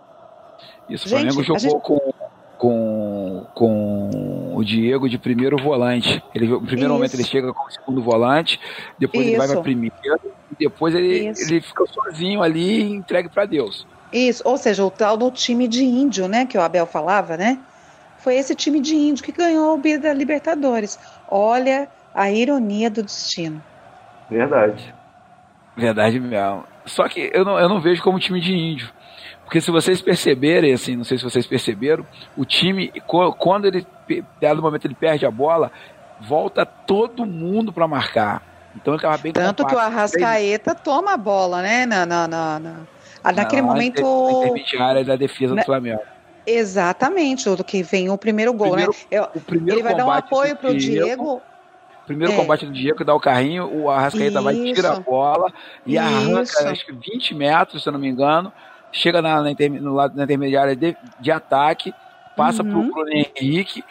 Isso, 0.90 1.06
o 1.08 1.10
Flamengo 1.10 1.44
jogou 1.44 1.60
gente... 1.60 1.82
com, 1.82 2.14
com, 2.58 3.46
com 3.54 4.54
o 4.56 4.64
Diego 4.64 5.10
de 5.10 5.18
primeiro 5.18 5.58
volante. 5.62 6.24
Ele, 6.34 6.48
no 6.48 6.62
primeiro 6.62 6.92
Isso. 6.92 6.94
momento 6.94 7.14
ele 7.14 7.24
chega 7.24 7.54
como 7.54 7.72
segundo 7.72 8.02
volante, 8.02 8.60
depois 9.00 9.26
Isso. 9.26 9.32
ele 9.32 9.38
vai 9.38 9.48
para 9.48 9.62
primeiro, 9.62 9.96
e 10.52 10.56
depois 10.60 10.94
ele, 10.94 11.28
ele 11.28 11.62
fica 11.62 11.86
sozinho 11.88 12.42
ali 12.42 12.82
e 12.82 12.94
entregue 12.94 13.30
para 13.30 13.46
Deus. 13.46 13.88
Isso, 14.12 14.44
ou 14.46 14.58
seja, 14.58 14.86
o 14.86 14.92
tal 14.92 15.18
do 15.18 15.32
time 15.32 15.68
de 15.68 15.84
índio, 15.84 16.28
né, 16.28 16.46
que 16.46 16.58
o 16.58 16.62
Abel 16.62 16.86
falava, 16.86 17.36
né? 17.36 17.60
Foi 18.20 18.36
esse 18.36 18.56
time 18.56 18.80
de 18.80 18.96
índio 18.96 19.24
que 19.24 19.32
ganhou 19.34 19.74
o 19.74 19.78
Bida 19.78 20.08
da 20.08 20.14
Libertadores. 20.14 20.98
Olha 21.30 21.90
a 22.14 22.32
ironia 22.32 22.90
do 22.90 23.04
destino. 23.04 23.62
Verdade. 24.30 24.94
Verdade 25.76 26.20
mesmo. 26.20 26.64
Só 26.86 27.10
que 27.10 27.32
eu 27.34 27.44
não, 27.44 27.60
eu 27.60 27.68
não 27.68 27.82
vejo 27.82 28.02
como 28.02 28.20
time 28.20 28.40
de 28.40 28.54
índio. 28.54 28.90
Porque 29.54 29.62
se 29.62 29.70
vocês 29.70 30.02
perceberem, 30.02 30.74
assim, 30.74 30.96
não 30.96 31.04
sei 31.04 31.16
se 31.16 31.24
vocês 31.24 31.46
perceberam, 31.46 32.04
o 32.36 32.44
time, 32.44 32.92
quando 33.38 33.68
ele, 33.68 33.86
dado 34.42 34.64
momento 34.64 34.86
ele 34.86 34.96
perde 34.96 35.28
a 35.28 35.30
bola, 35.30 35.72
volta 36.22 36.66
todo 36.66 37.24
mundo 37.24 37.72
para 37.72 37.88
marcar. 37.88 38.42
Então 38.76 38.96
ele 38.96 39.18
bem 39.20 39.32
Tanto 39.32 39.62
compacto. 39.62 39.68
que 39.68 39.76
o 39.76 39.78
Arrascaeta 39.78 40.74
toma 40.74 41.14
a 41.14 41.18
bola, 41.18 41.62
né? 41.62 41.86
Na, 41.86 42.04
na, 42.04 42.28
na, 42.28 42.60
na... 42.60 42.76
Ah, 43.24 43.32
naquele 43.32 43.62
na, 43.62 43.68
momento. 43.68 44.02
Na 44.02 44.40
intermediária 44.40 45.06
da 45.06 45.16
defesa 45.16 45.54
do 45.54 45.62
Flamengo. 45.62 46.02
Exatamente, 46.48 47.48
o 47.48 47.64
que 47.64 47.84
vem 47.84 48.10
o 48.10 48.18
primeiro 48.18 48.54
gol, 48.54 48.70
primeiro, 48.70 48.92
né? 48.92 48.98
Eu, 49.12 49.28
ele 49.52 49.84
vai 49.84 49.94
dar 49.94 50.08
um 50.08 50.12
apoio 50.12 50.56
pro 50.56 50.76
Diego. 50.76 51.06
Diego 51.06 51.42
Primeiro 52.08 52.34
é. 52.34 52.36
combate 52.36 52.66
do 52.66 52.74
Diego, 52.74 53.06
dá 53.06 53.14
o 53.14 53.20
carrinho, 53.20 53.66
o 53.66 53.90
Arrascaeta 53.90 54.40
Isso. 54.40 54.44
vai 54.44 54.56
tirar 54.74 54.98
a 54.98 55.00
bola 55.00 55.54
e 55.86 55.94
Isso. 55.94 56.04
arranca, 56.04 56.72
acho 56.72 56.86
que 56.86 56.92
20 56.92 57.36
metros, 57.36 57.84
se 57.84 57.88
eu 57.88 57.94
não 57.94 58.00
me 58.00 58.10
engano, 58.10 58.52
chega 58.94 59.22
na, 59.22 59.42
na, 59.42 59.52
inter, 59.52 59.70
no 59.70 59.94
lado, 59.94 60.16
na 60.16 60.24
intermediária 60.24 60.76
de, 60.76 60.96
de 61.20 61.32
ataque, 61.32 61.94
passa 62.38 62.64
uhum. 62.64 62.70
pro 62.70 62.94
Bruno 62.94 63.12
Henrique, 63.12 63.84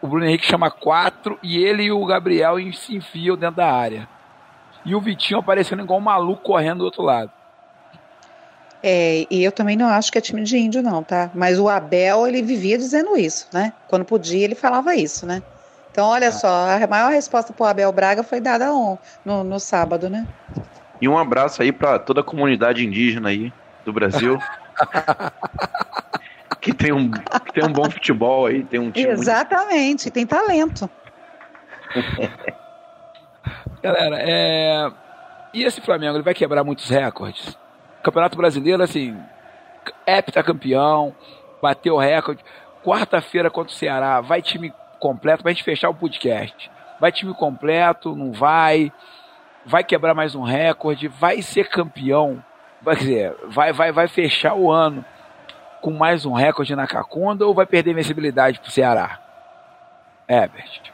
o 0.00 0.06
Bruno 0.06 0.26
Henrique 0.26 0.46
chama 0.46 0.70
quatro 0.70 1.38
e 1.42 1.58
ele 1.58 1.84
e 1.84 1.92
o 1.92 2.04
Gabriel 2.06 2.56
se 2.72 2.94
enfiam 2.94 3.36
dentro 3.36 3.56
da 3.56 3.72
área. 3.72 4.08
E 4.84 4.94
o 4.94 5.00
Vitinho 5.00 5.40
aparecendo 5.40 5.82
igual 5.82 5.98
um 5.98 6.02
maluco 6.02 6.42
correndo 6.42 6.78
do 6.78 6.84
outro 6.84 7.02
lado. 7.02 7.30
É, 8.82 9.26
e 9.30 9.44
eu 9.44 9.52
também 9.52 9.76
não 9.76 9.88
acho 9.88 10.10
que 10.10 10.16
é 10.16 10.20
time 10.22 10.42
de 10.42 10.56
índio, 10.56 10.82
não, 10.82 11.02
tá? 11.02 11.30
Mas 11.34 11.58
o 11.58 11.68
Abel, 11.68 12.26
ele 12.26 12.40
vivia 12.40 12.78
dizendo 12.78 13.14
isso, 13.16 13.46
né? 13.52 13.74
Quando 13.88 14.06
podia, 14.06 14.42
ele 14.42 14.54
falava 14.54 14.94
isso, 14.94 15.26
né? 15.26 15.42
Então, 15.90 16.06
olha 16.06 16.28
ah. 16.28 16.32
só, 16.32 16.48
a 16.48 16.86
maior 16.86 17.10
resposta 17.10 17.52
pro 17.52 17.66
Abel 17.66 17.92
Braga 17.92 18.22
foi 18.22 18.40
dada 18.40 18.72
on, 18.72 18.96
no, 19.22 19.44
no 19.44 19.60
sábado, 19.60 20.08
né? 20.08 20.26
E 20.98 21.06
um 21.06 21.18
abraço 21.18 21.60
aí 21.60 21.72
para 21.72 21.98
toda 21.98 22.22
a 22.22 22.24
comunidade 22.24 22.86
indígena 22.86 23.28
aí 23.28 23.52
do 23.84 23.92
Brasil. 23.92 24.38
que, 26.60 26.72
tem 26.72 26.92
um, 26.92 27.10
que 27.10 27.52
tem 27.52 27.64
um 27.64 27.72
bom 27.72 27.90
futebol 27.90 28.46
aí, 28.46 28.64
tem 28.64 28.80
um 28.80 28.90
time. 28.90 29.08
Exatamente, 29.10 30.04
muito... 30.04 30.14
tem 30.14 30.26
talento. 30.26 30.90
Galera, 33.82 34.16
é... 34.20 34.90
e 35.54 35.64
esse 35.64 35.80
Flamengo 35.80 36.16
ele 36.16 36.22
vai 36.22 36.34
quebrar 36.34 36.62
muitos 36.62 36.88
recordes? 36.88 37.58
Campeonato 38.02 38.36
Brasileiro, 38.36 38.82
assim, 38.82 39.16
heptacampeão, 40.06 41.14
bateu 41.60 41.94
o 41.94 41.98
recorde. 41.98 42.44
Quarta-feira 42.84 43.50
contra 43.50 43.72
o 43.72 43.76
Ceará, 43.76 44.20
vai 44.20 44.40
time 44.40 44.72
completo 44.98 45.42
pra 45.42 45.52
gente 45.52 45.64
fechar 45.64 45.90
o 45.90 45.94
podcast. 45.94 46.70
Vai 46.98 47.12
time 47.12 47.34
completo, 47.34 48.14
não 48.14 48.32
vai? 48.32 48.92
Vai 49.64 49.84
quebrar 49.84 50.14
mais 50.14 50.34
um 50.34 50.42
recorde, 50.42 51.08
vai 51.08 51.42
ser 51.42 51.68
campeão. 51.68 52.42
Vai 52.82 52.96
dizer, 52.96 53.34
vai, 53.48 53.72
vai, 53.72 53.92
vai 53.92 54.08
fechar 54.08 54.54
o 54.54 54.70
ano 54.70 55.04
com 55.80 55.90
mais 55.90 56.24
um 56.24 56.32
recorde 56.32 56.74
na 56.74 56.86
Cacunda 56.86 57.46
ou 57.46 57.54
vai 57.54 57.66
perder 57.66 57.90
invencibilidade 57.90 58.60
pro 58.60 58.70
Ceará? 58.70 59.18
Herbert. 60.28 60.92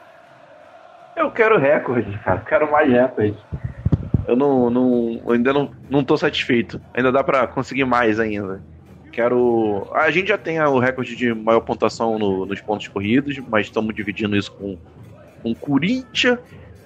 Eu 1.15 1.31
quero 1.31 1.57
recorde, 1.57 2.17
cara. 2.19 2.39
Quero 2.41 2.71
mais 2.71 2.91
recorde 2.91 3.37
eu 4.27 4.35
não, 4.35 4.69
não 4.69 5.21
eu 5.25 5.31
ainda 5.31 5.53
não, 5.53 5.71
não 5.89 6.03
tô 6.03 6.17
satisfeito. 6.17 6.79
Ainda 6.93 7.11
dá 7.11 7.23
para 7.23 7.47
conseguir 7.47 7.85
mais 7.85 8.19
ainda. 8.19 8.61
Quero. 9.11 9.87
A 9.93 10.11
gente 10.11 10.27
já 10.27 10.37
tem 10.37 10.59
o 10.59 10.77
recorde 10.77 11.15
de 11.15 11.33
maior 11.33 11.61
pontuação 11.61 12.19
no, 12.19 12.45
nos 12.45 12.61
pontos 12.61 12.87
corridos, 12.89 13.39
mas 13.49 13.67
estamos 13.67 13.95
dividindo 13.95 14.35
isso 14.35 14.51
com 14.51 14.77
com 15.41 15.55
Corinthians, 15.55 16.39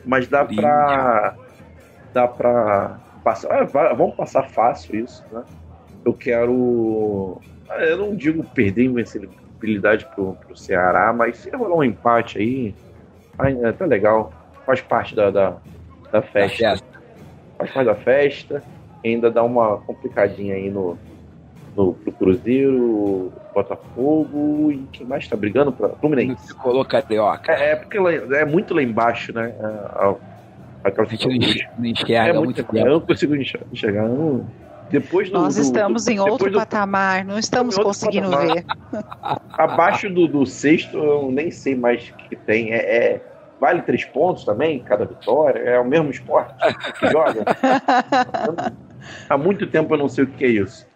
mas 0.06 0.28
dá 0.28 0.46
para 0.46 1.36
dá 2.14 2.28
para 2.28 3.00
passar. 3.24 3.64
Ah, 3.64 3.94
vamos 3.94 4.16
passar 4.16 4.44
fácil 4.50 5.04
isso, 5.04 5.24
né? 5.32 5.44
Eu 6.06 6.14
quero. 6.14 7.40
Ah, 7.70 7.84
eu 7.84 7.98
não 7.98 8.16
digo 8.16 8.44
perder 8.44 8.86
invencibilidade 8.86 10.06
pro, 10.16 10.34
pro 10.34 10.58
Ceará, 10.58 11.14
mas 11.14 11.38
se 11.38 11.50
rolar 11.52 11.76
um 11.76 11.84
empate 11.84 12.40
aí, 12.40 12.76
é 13.40 13.72
tá 13.72 13.86
legal. 13.86 14.34
Faz 14.66 14.82
parte 14.82 15.16
da, 15.16 15.32
da, 15.32 15.58
da 16.12 16.22
festa. 16.22 16.64
Da 16.64 16.70
festa 16.72 16.92
faz 17.62 17.74
mais 17.76 17.88
a 17.88 17.96
festa, 17.96 18.64
ainda 19.06 19.30
dá 19.30 19.44
uma 19.44 19.78
complicadinha 19.78 20.56
aí 20.56 20.70
no, 20.70 20.98
no 21.76 21.94
pro 21.94 22.12
Cruzeiro, 22.12 23.32
Botafogo 23.54 24.72
e 24.72 24.88
quem 24.92 25.06
mais 25.06 25.28
tá 25.28 25.36
brigando 25.36 25.72
para 25.72 25.90
Fluminense. 25.90 26.54
Colocou 26.56 26.86
Carioca. 26.86 27.52
É, 27.52 27.72
é 27.72 27.76
porque 27.76 27.98
é 27.98 28.46
muito 28.46 28.74
lá 28.74 28.82
embaixo, 28.82 29.34
né? 29.34 29.54
A, 29.60 29.68
aquela 30.00 30.31
a 30.84 31.04
gente 31.06 31.68
não 31.78 31.86
enxerga 31.86 32.30
é 32.30 32.34
muito, 32.34 32.64
tempo. 32.64 32.78
Eu 32.78 32.94
não 32.94 33.02
consigo 33.02 33.36
enxergar. 33.36 34.08
Não. 34.08 34.46
Depois 34.90 35.30
do, 35.30 35.40
Nós 35.40 35.56
estamos 35.56 36.06
do, 36.06 36.12
em 36.12 36.20
outro 36.20 36.52
do, 36.52 36.58
patamar, 36.58 37.24
não 37.24 37.40
estamos 37.40 37.78
conseguindo 37.78 38.30
patamar. 38.30 38.56
ver. 38.56 38.66
Abaixo 39.54 40.10
do, 40.10 40.28
do 40.28 40.46
sexto, 40.46 40.98
eu 40.98 41.32
nem 41.32 41.50
sei 41.50 41.76
mais 41.76 42.10
o 42.10 42.14
que 42.28 42.36
tem. 42.36 42.74
É, 42.74 42.78
é 42.78 43.22
Vale 43.62 43.84
três 43.84 44.04
pontos 44.04 44.44
também, 44.44 44.80
cada 44.80 45.06
vitória? 45.06 45.60
É 45.60 45.80
o 45.80 45.86
mesmo 45.86 46.10
esporte 46.10 46.52
que 47.00 47.08
joga? 47.12 47.46
Há 49.30 49.38
muito 49.38 49.68
tempo 49.68 49.94
eu 49.94 50.00
não 50.00 50.10
sei 50.10 50.24
o 50.24 50.28
que 50.28 50.44
é 50.44 50.48
isso. 50.48 50.88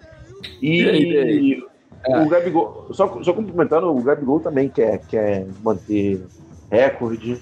E, 0.59 1.63
o 2.07 2.27
Gabigol, 2.27 2.87
só, 2.91 3.21
só 3.21 3.33
complementando, 3.33 3.95
o 3.95 4.01
Gabigol 4.01 4.39
também 4.39 4.67
quer, 4.67 4.97
quer 5.05 5.45
manter 5.63 6.25
recorde, 6.71 7.39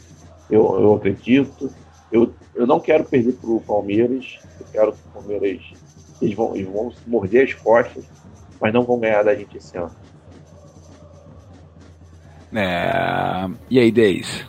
eu, 0.52 0.78
eu 0.82 0.94
acredito. 0.96 1.72
Eu, 2.14 2.32
eu 2.54 2.68
não 2.68 2.80
quero 2.80 3.04
perder 3.06 3.34
para 3.34 3.50
o 3.50 3.60
Palmeiras, 3.60 4.38
eu 4.60 4.68
quero 4.72 4.92
que 4.94 5.00
o 5.00 5.12
Palmeiras 5.14 5.60
eles 6.22 6.36
vão, 6.36 6.56
eles 6.56 6.72
vão 6.72 6.94
morder 7.08 7.46
as 7.46 7.56
costas, 7.56 8.06
mas 8.62 8.72
não 8.72 8.84
vão 8.84 9.00
ganhar 9.00 9.24
da 9.24 9.34
gente 9.34 9.58
esse 9.58 9.76
ano. 9.76 9.92
É, 12.54 13.50
e 13.68 13.80
aí, 13.80 13.92
Deis? 13.92 14.46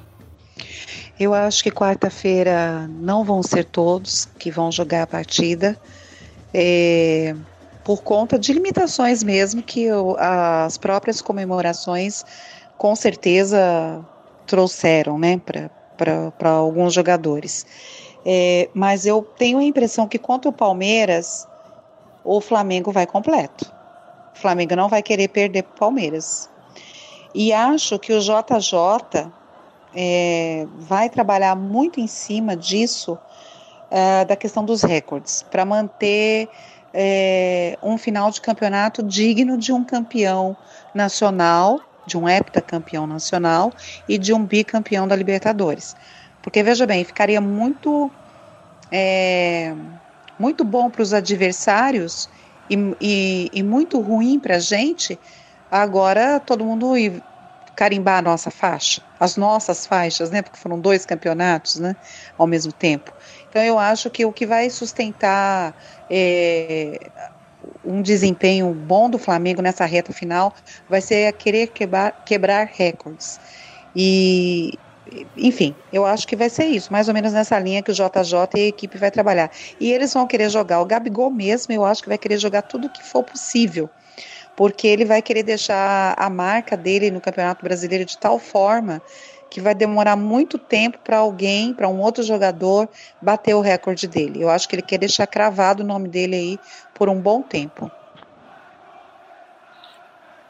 Eu 1.19 1.33
acho 1.33 1.63
que 1.63 1.71
quarta-feira 1.71 2.87
não 2.87 3.25
vão 3.25 3.43
ser 3.43 3.65
todos 3.65 4.27
que 4.39 4.51
vão 4.51 4.71
jogar 4.71 5.05
a 5.05 5.07
partida, 5.07 5.75
é, 6.53 7.35
por 7.83 8.03
conta 8.03 8.39
de 8.39 8.53
limitações 8.53 9.23
mesmo 9.23 9.63
que 9.63 9.85
eu, 9.85 10.17
as 10.19 10.77
próprias 10.77 11.23
comemorações 11.23 12.25
com 12.77 12.95
certeza 12.95 14.05
trouxeram, 14.47 15.19
né, 15.19 15.39
para 15.39 15.71
alguns 16.45 16.95
jogadores. 16.95 17.67
É, 18.25 18.69
mas 18.73 19.05
eu 19.05 19.23
tenho 19.37 19.59
a 19.59 19.65
impressão 19.65 20.09
que 20.09 20.19
contra 20.19 20.49
o 20.49 20.53
Palmeiras, 20.53 21.47
o 22.25 22.41
Flamengo 22.41 22.91
vai 22.91 23.07
completo. 23.07 23.71
O 24.35 24.39
Flamengo 24.39 24.75
não 24.75 24.89
vai 24.89 25.03
querer 25.03 25.29
perder 25.29 25.63
para 25.63 25.75
o 25.75 25.79
Palmeiras. 25.79 26.49
E 27.35 27.53
acho 27.53 27.99
que 27.99 28.13
o 28.13 28.21
JJ 28.21 29.31
é, 29.95 30.67
vai 30.79 31.09
trabalhar 31.09 31.55
muito 31.55 32.01
em 32.01 32.07
cima 32.07 32.57
disso, 32.57 33.19
é, 33.91 34.25
da 34.25 34.37
questão 34.37 34.65
dos 34.65 34.83
recordes, 34.83 35.43
para 35.43 35.65
manter 35.65 36.49
é, 36.93 37.79
um 37.83 37.99
final 37.99 38.31
de 38.31 38.41
campeonato 38.41 39.03
digno 39.03 39.59
de 39.59 39.73
um 39.73 39.85
campeão 39.85 40.57
nacional, 40.95 41.81
de 42.07 42.17
um 42.17 42.29
heptacampeão 42.29 43.07
nacional 43.07 43.73
e 44.09 44.19
de 44.19 44.33
um 44.33 44.45
bicampeão 44.45 45.07
da 45.07 45.17
Libertadores. 45.17 45.97
Porque, 46.43 46.63
veja 46.63 46.87
bem, 46.87 47.05
ficaria 47.05 47.41
muito, 47.41 48.11
é, 48.91 49.75
muito 50.39 50.65
bom 50.65 50.91
para 50.91 51.03
os 51.03 51.15
adversários 51.15 52.29
e, 52.69 52.77
e, 53.01 53.51
e 53.53 53.63
muito 53.63 54.01
ruim 54.01 54.39
para 54.39 54.57
a 54.57 54.61
gente 54.61 55.19
agora 55.71 56.39
todo 56.39 56.65
mundo 56.65 56.95
carimbar 57.75 58.19
a 58.19 58.23
nossa 58.23 58.51
faixa, 58.51 59.03
as 59.19 59.37
nossas 59.37 59.87
faixas, 59.87 60.31
né? 60.31 60.43
Porque 60.43 60.59
foram 60.59 60.79
dois 60.79 61.05
campeonatos, 61.05 61.77
né? 61.77 61.97
Ao 62.39 62.47
mesmo 62.47 62.73
tempo. 62.73 63.13
Então 63.49 63.63
eu 63.63 63.79
acho 63.79 64.11
que 64.11 64.25
o 64.25 64.33
que 64.33 64.47
vai 64.47 64.71
sustentar 64.71 65.75
é, 66.09 67.11
um 67.85 68.03
desempenho 68.03 68.73
bom 68.73 69.09
do 69.11 69.19
Flamengo 69.19 69.61
nessa 69.63 69.85
reta 69.85 70.13
final 70.13 70.53
vai 70.89 71.01
ser 71.01 71.33
querer 71.35 71.69
quebrar, 71.69 72.25
quebrar 72.25 72.69
recordes. 72.73 73.39
E, 73.95 74.79
enfim, 75.37 75.75
eu 75.93 76.05
acho 76.05 76.27
que 76.27 76.35
vai 76.35 76.49
ser 76.49 76.67
isso, 76.67 76.93
mais 76.93 77.09
ou 77.09 77.15
menos 77.15 77.33
nessa 77.33 77.59
linha 77.59 77.83
que 77.83 77.91
o 77.91 77.95
JJ 77.95 78.49
e 78.57 78.61
a 78.61 78.67
equipe 78.67 78.99
vai 78.99 79.11
trabalhar. 79.11 79.51
E 79.79 79.93
eles 79.93 80.13
vão 80.13 80.27
querer 80.27 80.51
jogar. 80.51 80.81
O 80.81 80.87
Gabigol 80.87 81.31
mesmo, 81.31 81.73
eu 81.73 81.85
acho 81.85 82.03
que 82.03 82.09
vai 82.09 82.19
querer 82.19 82.39
jogar 82.39 82.63
tudo 82.63 82.89
que 82.89 83.03
for 83.03 83.23
possível, 83.23 83.89
porque 84.57 84.87
ele 84.87 85.05
vai 85.05 85.21
querer 85.21 85.43
deixar 85.43 86.15
a 86.17 86.31
marca 86.31 86.77
dele 86.77 87.11
no 87.11 87.21
Campeonato 87.21 87.65
Brasileiro 87.65 88.05
de 88.05 88.17
tal 88.19 88.39
forma 88.39 89.03
que 89.55 89.61
vai 89.61 89.73
demorar 89.73 90.17
muito 90.17 90.59
tempo 90.59 90.99
para 90.99 91.19
alguém, 91.19 91.73
para 91.73 91.89
um 91.89 92.01
outro 92.01 92.25
jogador, 92.25 92.89
bater 93.23 93.55
o 93.55 93.61
recorde 93.61 94.09
dele. 94.09 94.43
Eu 94.43 94.51
acho 94.51 94.69
que 94.69 94.75
ele 94.75 94.83
quer 94.83 94.99
deixar 94.99 95.29
cravado 95.29 95.85
o 95.85 95.87
nome 95.87 96.09
dele 96.09 96.35
aí 96.35 96.59
por 96.93 97.09
um 97.09 97.21
bom 97.21 97.41
tempo. 97.41 97.89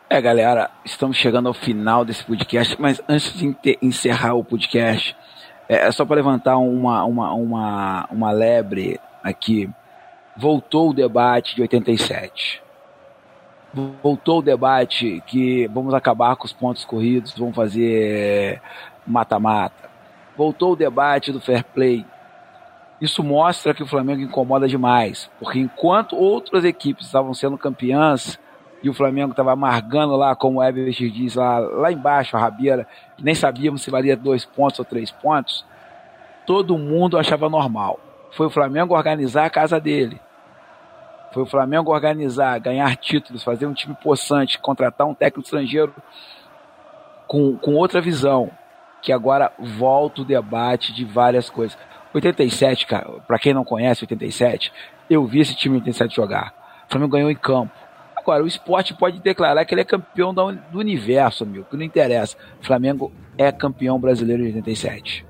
É, 0.09 0.19
galera, 0.23 0.71
estamos 0.87 1.19
chegando 1.19 1.49
ao 1.49 1.53
final 1.53 2.03
desse 2.03 2.25
podcast, 2.25 2.81
mas 2.81 2.99
antes 3.07 3.31
de 3.35 3.55
encerrar 3.83 4.37
o 4.37 4.43
podcast, 4.43 5.15
é, 5.69 5.87
é 5.87 5.93
só 5.93 6.07
para 6.07 6.17
levantar 6.17 6.57
uma, 6.57 7.05
uma, 7.05 7.35
uma, 7.35 8.09
uma 8.11 8.31
lebre 8.31 8.99
aqui. 9.23 9.69
Voltou 10.35 10.89
o 10.89 10.95
debate 10.95 11.55
de 11.55 11.61
87. 11.61 12.63
Voltou 14.03 14.39
o 14.39 14.43
debate 14.43 15.23
que 15.27 15.67
vamos 15.67 15.93
acabar 15.93 16.37
com 16.37 16.47
os 16.47 16.55
pontos 16.55 16.87
corridos, 16.87 17.35
vamos 17.37 17.55
fazer 17.55 18.63
mata-mata. 19.07 19.91
Voltou 20.37 20.73
o 20.73 20.77
debate 20.77 21.33
do 21.33 21.41
fair 21.41 21.65
play. 21.65 22.05
Isso 23.01 23.23
mostra 23.23 23.75
que 23.75 23.83
o 23.83 23.87
Flamengo 23.87 24.23
incomoda 24.23 24.69
demais, 24.69 25.31
porque 25.39 25.59
enquanto 25.59 26.17
outras 26.17 26.65
equipes 26.65 27.07
estavam 27.07 27.35
sendo 27.35 27.59
campeãs, 27.59 28.39
e 28.85 28.91
o 28.91 28.93
Flamengo 28.93 29.31
estava 29.31 29.53
amargando 29.53 30.15
lá, 30.15 30.37
como 30.37 30.59
o 30.59 30.63
Everett 30.63 31.11
diz, 31.11 31.37
lá, 31.37 31.59
lá 31.59 31.91
embaixo, 31.91 32.37
a 32.37 32.41
rabeira, 32.41 32.87
que 33.17 33.25
nem 33.25 33.35
sabíamos 33.35 33.83
se 33.83 33.91
valia 33.91 34.15
dois 34.15 34.45
pontos 34.45 34.79
ou 34.79 34.85
três 34.85 35.11
pontos, 35.11 35.65
todo 36.47 36.77
mundo 36.77 37.17
achava 37.17 37.49
normal. 37.49 37.99
Foi 38.33 38.47
o 38.47 38.51
Flamengo 38.51 38.95
organizar 38.95 39.47
a 39.47 39.51
casa 39.51 39.81
dele. 39.81 40.21
Foi 41.33 41.45
o 41.45 41.47
Flamengo 41.47 41.91
organizar, 41.91 42.59
ganhar 42.61 42.95
títulos, 42.97 43.43
fazer 43.43 43.67
um 43.67 43.73
time 43.73 43.97
possante, 44.03 44.59
contratar 44.59 45.07
um 45.07 45.15
técnico 45.15 45.47
estrangeiro 45.47 45.95
com, 47.27 47.57
com 47.57 47.75
outra 47.77 48.03
visão. 48.03 48.51
Que 49.05 49.13
agora 49.13 49.53
volta 49.59 50.23
o 50.23 50.25
debate 50.25 50.93
de 50.93 51.05
várias 51.05 51.51
coisas. 51.51 51.77
87, 52.15 52.87
cara, 52.87 53.21
pra 53.27 53.39
quem 53.39 53.53
não 53.53 53.65
conhece 53.65 54.03
87, 54.03 54.73
eu 55.11 55.27
vi 55.27 55.41
esse 55.41 55.55
time 55.55 55.77
87 55.77 56.17
jogar. 56.17 56.55
O 56.89 56.91
Flamengo 56.91 57.13
ganhou 57.13 57.31
em 57.31 57.37
campo. 57.37 57.73
Agora, 58.17 58.43
o 58.43 58.47
esporte 58.47 58.95
pode 58.95 59.21
declarar 59.21 59.63
que 59.67 59.75
ele 59.75 59.83
é 59.83 59.85
campeão 59.85 60.33
do 60.33 60.79
universo, 60.79 61.45
amigo, 61.45 61.67
que 61.69 61.77
não 61.77 61.85
interessa. 61.85 62.37
O 62.63 62.65
Flamengo 62.65 63.13
é 63.37 63.53
campeão 63.53 64.01
brasileiro 64.01 64.43
de 64.43 64.49
87. 64.49 65.27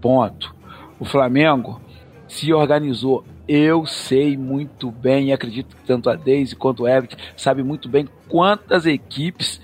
Ponto. 0.00 0.54
O 1.00 1.04
Flamengo 1.04 1.80
se 2.28 2.52
organizou. 2.52 3.24
Eu 3.48 3.84
sei 3.84 4.36
muito 4.36 4.92
bem, 4.92 5.30
e 5.30 5.32
acredito 5.32 5.74
que 5.74 5.82
tanto 5.82 6.08
a 6.08 6.14
Deise 6.14 6.54
quanto 6.54 6.84
o 6.84 6.88
Everett 6.88 7.16
sabe 7.36 7.64
muito 7.64 7.88
bem 7.88 8.08
quantas 8.28 8.86
equipes 8.86 9.60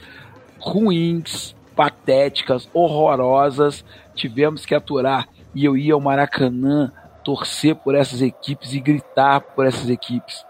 ruins, 0.58 1.54
patéticas, 1.76 2.68
horrorosas 2.74 3.84
tivemos 4.14 4.66
que 4.66 4.74
aturar. 4.74 5.28
E 5.54 5.64
eu 5.64 5.76
ia 5.76 5.94
ao 5.94 6.00
Maracanã 6.00 6.90
torcer 7.22 7.76
por 7.76 7.94
essas 7.94 8.20
equipes 8.22 8.72
e 8.72 8.80
gritar 8.80 9.40
por 9.40 9.66
essas 9.66 9.88
equipes 9.88 10.44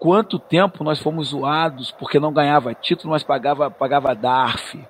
quanto 0.00 0.38
tempo 0.38 0.82
nós 0.82 0.98
fomos 0.98 1.28
zoados 1.28 1.92
porque 1.92 2.18
não 2.18 2.32
ganhava 2.32 2.74
título, 2.74 3.12
mas 3.12 3.22
pagava, 3.22 3.70
pagava 3.70 4.14
DARF. 4.14 4.82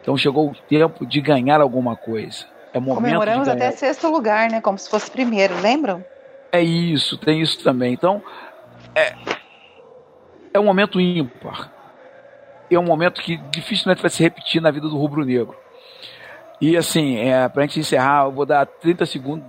Então 0.00 0.16
chegou 0.16 0.48
o 0.48 0.54
tempo 0.54 1.04
de 1.04 1.20
ganhar 1.20 1.60
alguma 1.60 1.96
coisa. 1.96 2.46
É 2.72 2.78
momento 2.78 3.02
Comemoramos 3.02 3.48
até 3.48 3.72
sexto 3.72 4.08
lugar, 4.08 4.48
né? 4.48 4.60
Como 4.60 4.78
se 4.78 4.88
fosse 4.88 5.10
primeiro, 5.10 5.60
lembram? 5.60 6.04
É 6.52 6.62
isso, 6.62 7.18
tem 7.18 7.42
isso 7.42 7.62
também. 7.62 7.92
Então, 7.92 8.22
é, 8.94 9.14
é 10.54 10.60
um 10.60 10.64
momento 10.64 11.00
ímpar. 11.00 11.72
É 12.70 12.78
um 12.78 12.84
momento 12.84 13.22
que 13.22 13.36
dificilmente 13.50 14.02
vai 14.02 14.10
se 14.10 14.22
repetir 14.22 14.60
na 14.60 14.70
vida 14.70 14.88
do 14.88 14.96
rubro-negro. 14.96 15.56
E 16.60 16.76
assim, 16.76 17.18
é, 17.18 17.48
pra 17.48 17.62
gente 17.62 17.80
encerrar, 17.80 18.26
eu 18.26 18.32
vou 18.32 18.44
dar 18.44 18.66
30 18.66 19.06
segundos, 19.06 19.46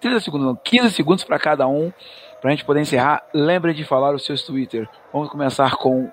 30 0.00 0.20
segundos, 0.20 0.46
não, 0.46 0.56
15 0.56 0.90
segundos 0.90 1.24
para 1.24 1.38
cada 1.38 1.66
um 1.66 1.92
para 2.40 2.50
a 2.50 2.52
gente 2.52 2.64
poder 2.64 2.80
encerrar, 2.80 3.22
lembre 3.34 3.74
de 3.74 3.84
falar 3.84 4.14
os 4.14 4.24
seus 4.24 4.42
Twitter. 4.42 4.88
Vamos 5.12 5.28
começar 5.28 5.76
com 5.76 6.10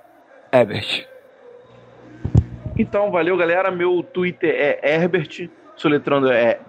Herbert. 0.52 1.08
Então, 2.78 3.10
valeu, 3.12 3.38
galera. 3.38 3.72
Meu 3.72 4.04
Twitter 4.04 4.54
é 4.54 4.80
Herbert, 4.84 5.50
soletrando 5.76 6.30
é 6.32 6.60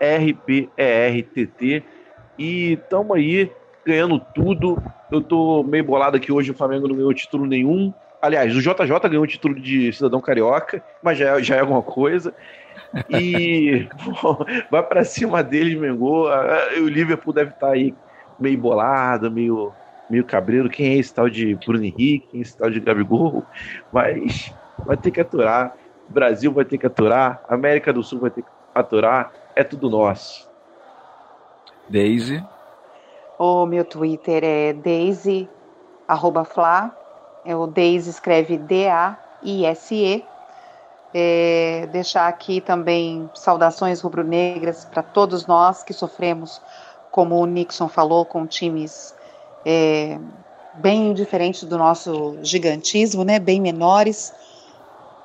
E-R-B-E-R-T-T. 0.00 1.84
E 2.38 2.76
tamo 2.90 3.14
aí 3.14 3.50
ganhando 3.86 4.18
tudo. 4.34 4.82
Eu 5.10 5.20
tô 5.20 5.62
meio 5.62 5.84
bolado 5.84 6.16
aqui 6.16 6.32
hoje, 6.32 6.50
o 6.50 6.54
Flamengo 6.54 6.88
não 6.88 6.96
ganhou 6.96 7.14
título 7.14 7.46
nenhum. 7.46 7.94
Aliás, 8.24 8.56
o 8.56 8.62
JJ 8.62 8.88
ganhou 9.10 9.22
o 9.22 9.26
título 9.26 9.54
de 9.54 9.92
cidadão 9.92 10.18
carioca, 10.18 10.82
mas 11.02 11.18
já 11.18 11.36
é, 11.36 11.42
já 11.42 11.56
é 11.56 11.60
alguma 11.60 11.82
coisa. 11.82 12.34
E 13.10 13.86
vai 14.70 14.82
para 14.82 15.04
cima 15.04 15.42
deles, 15.42 15.78
Mengô. 15.78 16.26
O 16.78 16.88
Liverpool 16.88 17.34
deve 17.34 17.50
estar 17.50 17.66
tá 17.66 17.72
aí 17.74 17.94
meio 18.40 18.56
bolado, 18.56 19.30
meio, 19.30 19.74
meio 20.08 20.24
cabreiro. 20.24 20.70
Quem 20.70 20.94
é 20.94 20.96
esse 20.96 21.12
tal 21.12 21.28
de 21.28 21.54
Bruno 21.66 21.84
Henrique? 21.84 22.26
Quem 22.30 22.40
é 22.40 22.42
esse 22.42 22.56
tal 22.56 22.70
de 22.70 22.80
Gabigol? 22.80 23.44
Mas 23.92 24.54
vai 24.86 24.96
ter 24.96 25.10
que 25.10 25.20
aturar. 25.20 25.76
O 26.08 26.12
Brasil 26.14 26.50
vai 26.50 26.64
ter 26.64 26.78
que 26.78 26.86
aturar. 26.86 27.42
A 27.46 27.52
América 27.52 27.92
do 27.92 28.02
Sul 28.02 28.20
vai 28.20 28.30
ter 28.30 28.40
que 28.40 28.48
aturar. 28.74 29.34
É 29.54 29.62
tudo 29.62 29.90
nosso. 29.90 30.50
Daisy. 31.90 32.42
O 33.38 33.66
meu 33.66 33.84
Twitter 33.84 34.42
é 34.42 34.72
Daisy 34.72 35.46
arroba 36.08 36.46
Fla. 36.46 37.03
É 37.44 37.54
o 37.54 37.66
Daisy 37.66 38.10
escreve 38.10 38.56
D-A-I-S-E. 38.56 40.24
É, 41.16 41.88
deixar 41.92 42.26
aqui 42.26 42.60
também 42.60 43.30
saudações 43.34 44.00
rubro-negras 44.00 44.84
para 44.84 45.00
todos 45.02 45.46
nós 45.46 45.84
que 45.84 45.92
sofremos 45.92 46.60
como 47.14 47.36
o 47.36 47.46
Nixon 47.46 47.88
falou, 47.88 48.24
com 48.24 48.44
times 48.44 49.14
é, 49.64 50.18
bem 50.74 51.14
diferentes 51.14 51.62
do 51.62 51.78
nosso 51.78 52.36
gigantismo, 52.42 53.22
né, 53.22 53.38
bem 53.38 53.60
menores, 53.60 54.32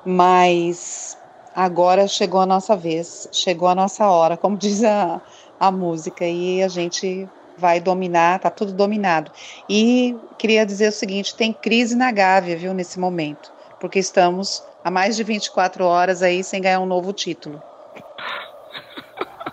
mas 0.04 1.18
agora 1.52 2.06
chegou 2.06 2.40
a 2.40 2.46
nossa 2.46 2.76
vez, 2.76 3.28
chegou 3.32 3.66
a 3.66 3.74
nossa 3.74 4.08
hora, 4.08 4.36
como 4.36 4.54
diz 4.58 4.84
a, 4.84 5.20
a 5.58 5.72
música, 5.72 6.24
e 6.24 6.62
a 6.62 6.68
gente 6.68 7.28
vai 7.60 7.78
dominar, 7.78 8.40
tá 8.40 8.50
tudo 8.50 8.72
dominado. 8.72 9.30
E 9.68 10.16
queria 10.38 10.64
dizer 10.64 10.88
o 10.88 10.92
seguinte, 10.92 11.34
tem 11.34 11.52
crise 11.52 11.94
na 11.94 12.10
Gávea, 12.10 12.56
viu, 12.56 12.72
nesse 12.72 12.98
momento, 12.98 13.52
porque 13.78 13.98
estamos 13.98 14.64
há 14.82 14.90
mais 14.90 15.14
de 15.16 15.22
24 15.22 15.84
horas 15.84 16.22
aí 16.22 16.42
sem 16.42 16.62
ganhar 16.62 16.80
um 16.80 16.86
novo 16.86 17.12
título. 17.12 17.62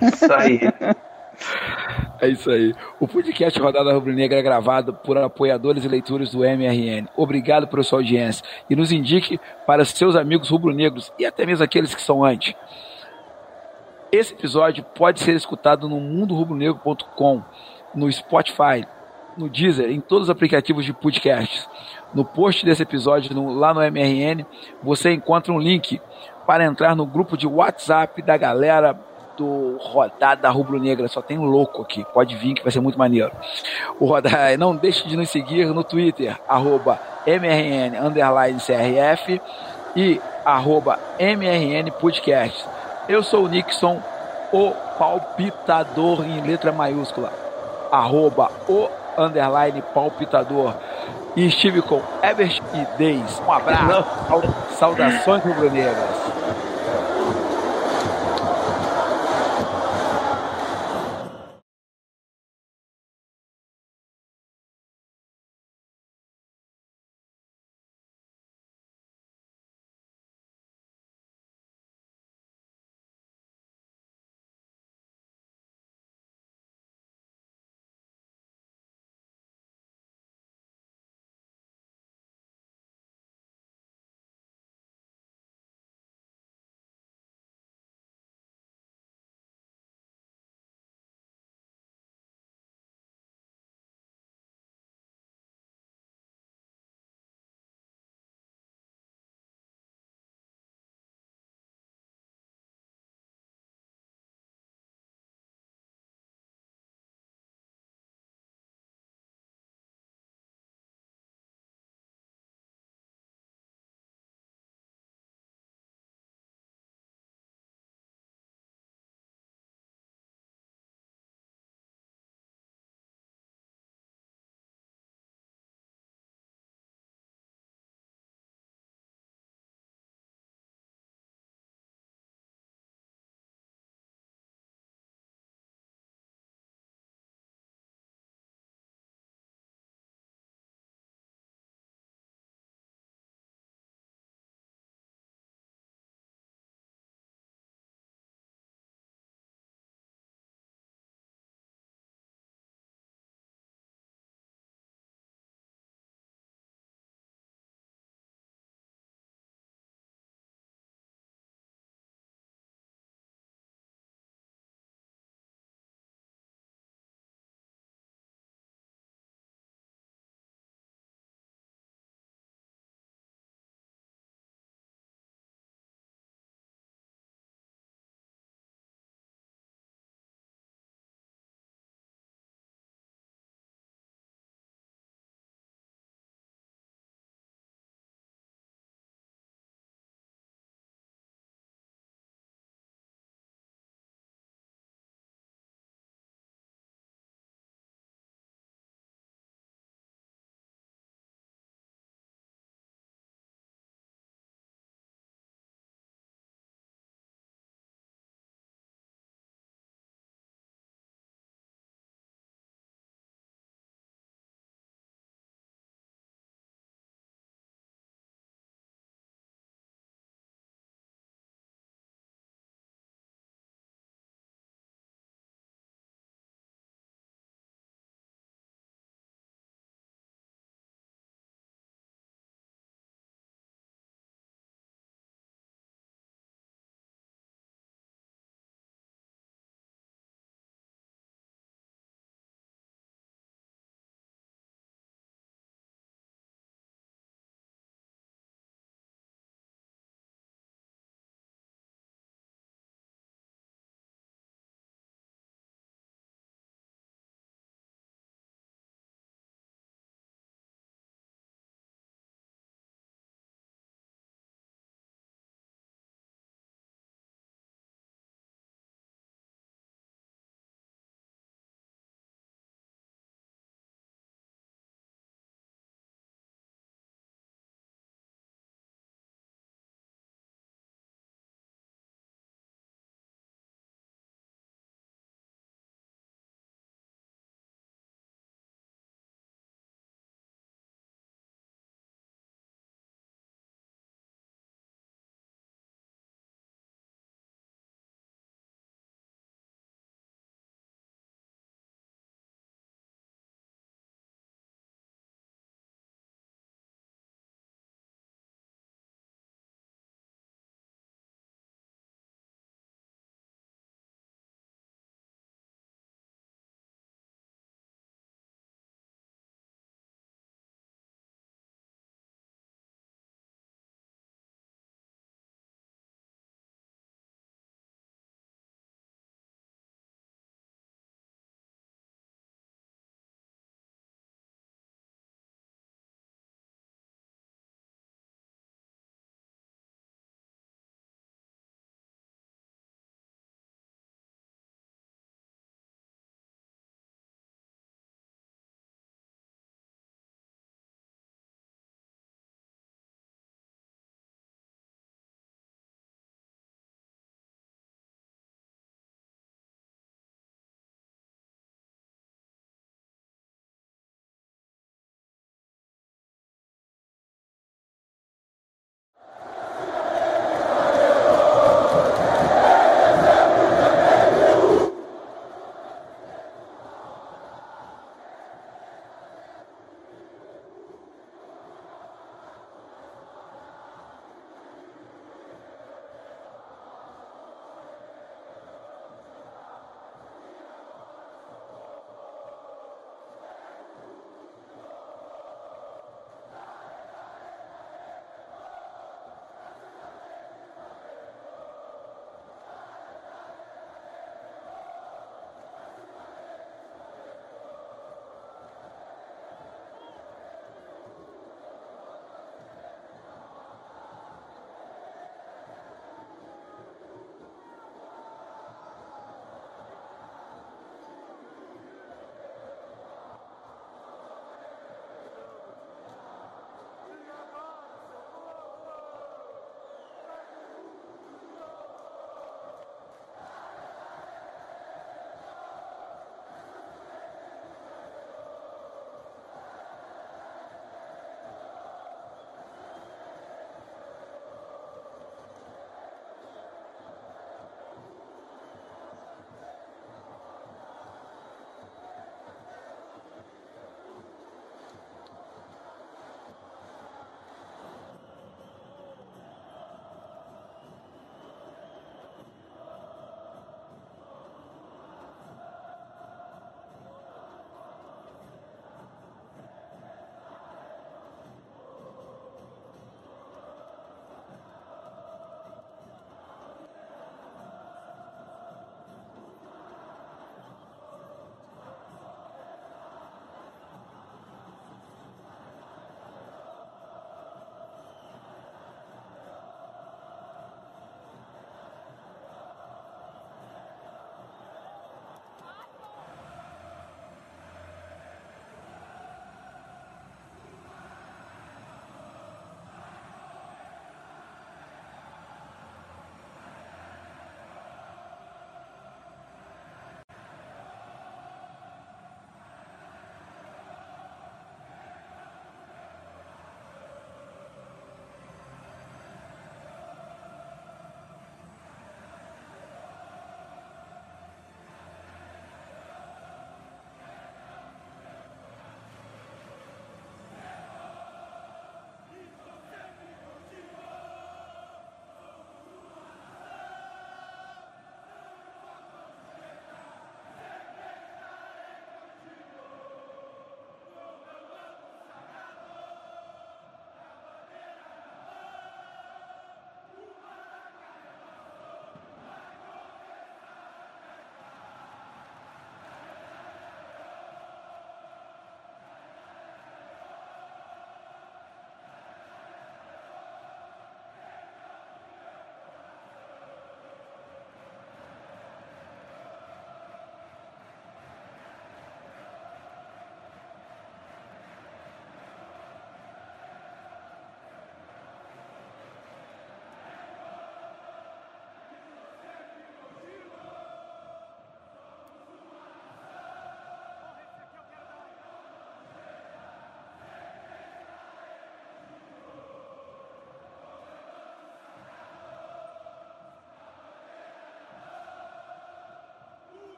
Isso 0.00 0.32
aí. 0.32 0.60
É 2.20 2.28
isso 2.28 2.50
aí. 2.50 2.74
O 2.98 3.08
podcast 3.08 3.58
Rodada 3.58 3.92
Rubro-Negra 3.94 4.38
é 4.38 4.42
gravado 4.42 4.92
por 4.92 5.16
apoiadores 5.16 5.84
e 5.84 5.88
leitores 5.88 6.32
do 6.32 6.40
MRN. 6.40 7.08
Obrigado 7.16 7.66
por 7.66 7.82
sua 7.82 8.00
audiência 8.00 8.44
e 8.68 8.76
nos 8.76 8.92
indique 8.92 9.40
para 9.66 9.84
seus 9.86 10.14
amigos 10.16 10.50
rubro-negros 10.50 11.10
e 11.18 11.24
até 11.24 11.46
mesmo 11.46 11.64
aqueles 11.64 11.94
que 11.94 12.02
são 12.02 12.22
anti. 12.22 12.54
Esse 14.12 14.34
episódio 14.34 14.84
pode 14.94 15.20
ser 15.20 15.34
escutado 15.34 15.88
no 15.88 16.00
mundorubronegro.com, 16.00 17.42
no 17.94 18.10
Spotify, 18.10 18.86
no 19.36 19.48
Deezer, 19.48 19.90
em 19.90 20.00
todos 20.00 20.24
os 20.24 20.30
aplicativos 20.30 20.84
de 20.84 20.92
podcasts. 20.92 21.68
No 22.12 22.24
post 22.24 22.64
desse 22.64 22.82
episódio, 22.82 23.34
no, 23.34 23.54
lá 23.54 23.72
no 23.72 23.80
MRN, 23.80 24.44
você 24.82 25.12
encontra 25.12 25.52
um 25.52 25.58
link 25.58 26.00
para 26.46 26.64
entrar 26.64 26.96
no 26.96 27.06
grupo 27.06 27.36
de 27.36 27.46
WhatsApp 27.46 28.20
da 28.22 28.36
galera 28.36 28.98
do 29.36 29.78
Rodada 29.78 30.50
Rubro 30.50 30.78
Negra. 30.78 31.08
Só 31.08 31.22
tem 31.22 31.38
louco 31.38 31.82
aqui. 31.82 32.04
Pode 32.12 32.36
vir 32.36 32.54
que 32.54 32.62
vai 32.62 32.72
ser 32.72 32.80
muito 32.80 32.98
maneiro. 32.98 33.30
O 33.98 34.06
Rodada, 34.06 34.56
não 34.58 34.76
deixe 34.76 35.06
de 35.08 35.16
nos 35.16 35.30
seguir 35.30 35.66
no 35.66 35.84
Twitter, 35.84 36.38
arroba 36.48 37.00
MRN 37.26 37.96
CRF 38.58 39.40
e 39.96 40.20
arroba 40.44 40.98
MRN 41.18 41.90
Podcast. 41.92 42.66
Eu 43.08 43.22
sou 43.22 43.44
o 43.44 43.48
Nixon, 43.48 44.00
o 44.52 44.72
palpitador 44.98 46.24
em 46.24 46.40
letra 46.42 46.72
maiúscula. 46.72 47.39
Arroba 47.90 48.50
o 48.68 48.88
underline 49.18 49.82
palpitador. 49.94 50.74
E 51.36 51.46
estive 51.46 51.80
com 51.82 52.02
Ebert 52.22 52.60
e 52.74 52.98
Deis. 52.98 53.40
Um 53.46 53.52
abraço. 53.52 54.04
Saudações 54.78 55.42
rubro-negras. 55.42 56.39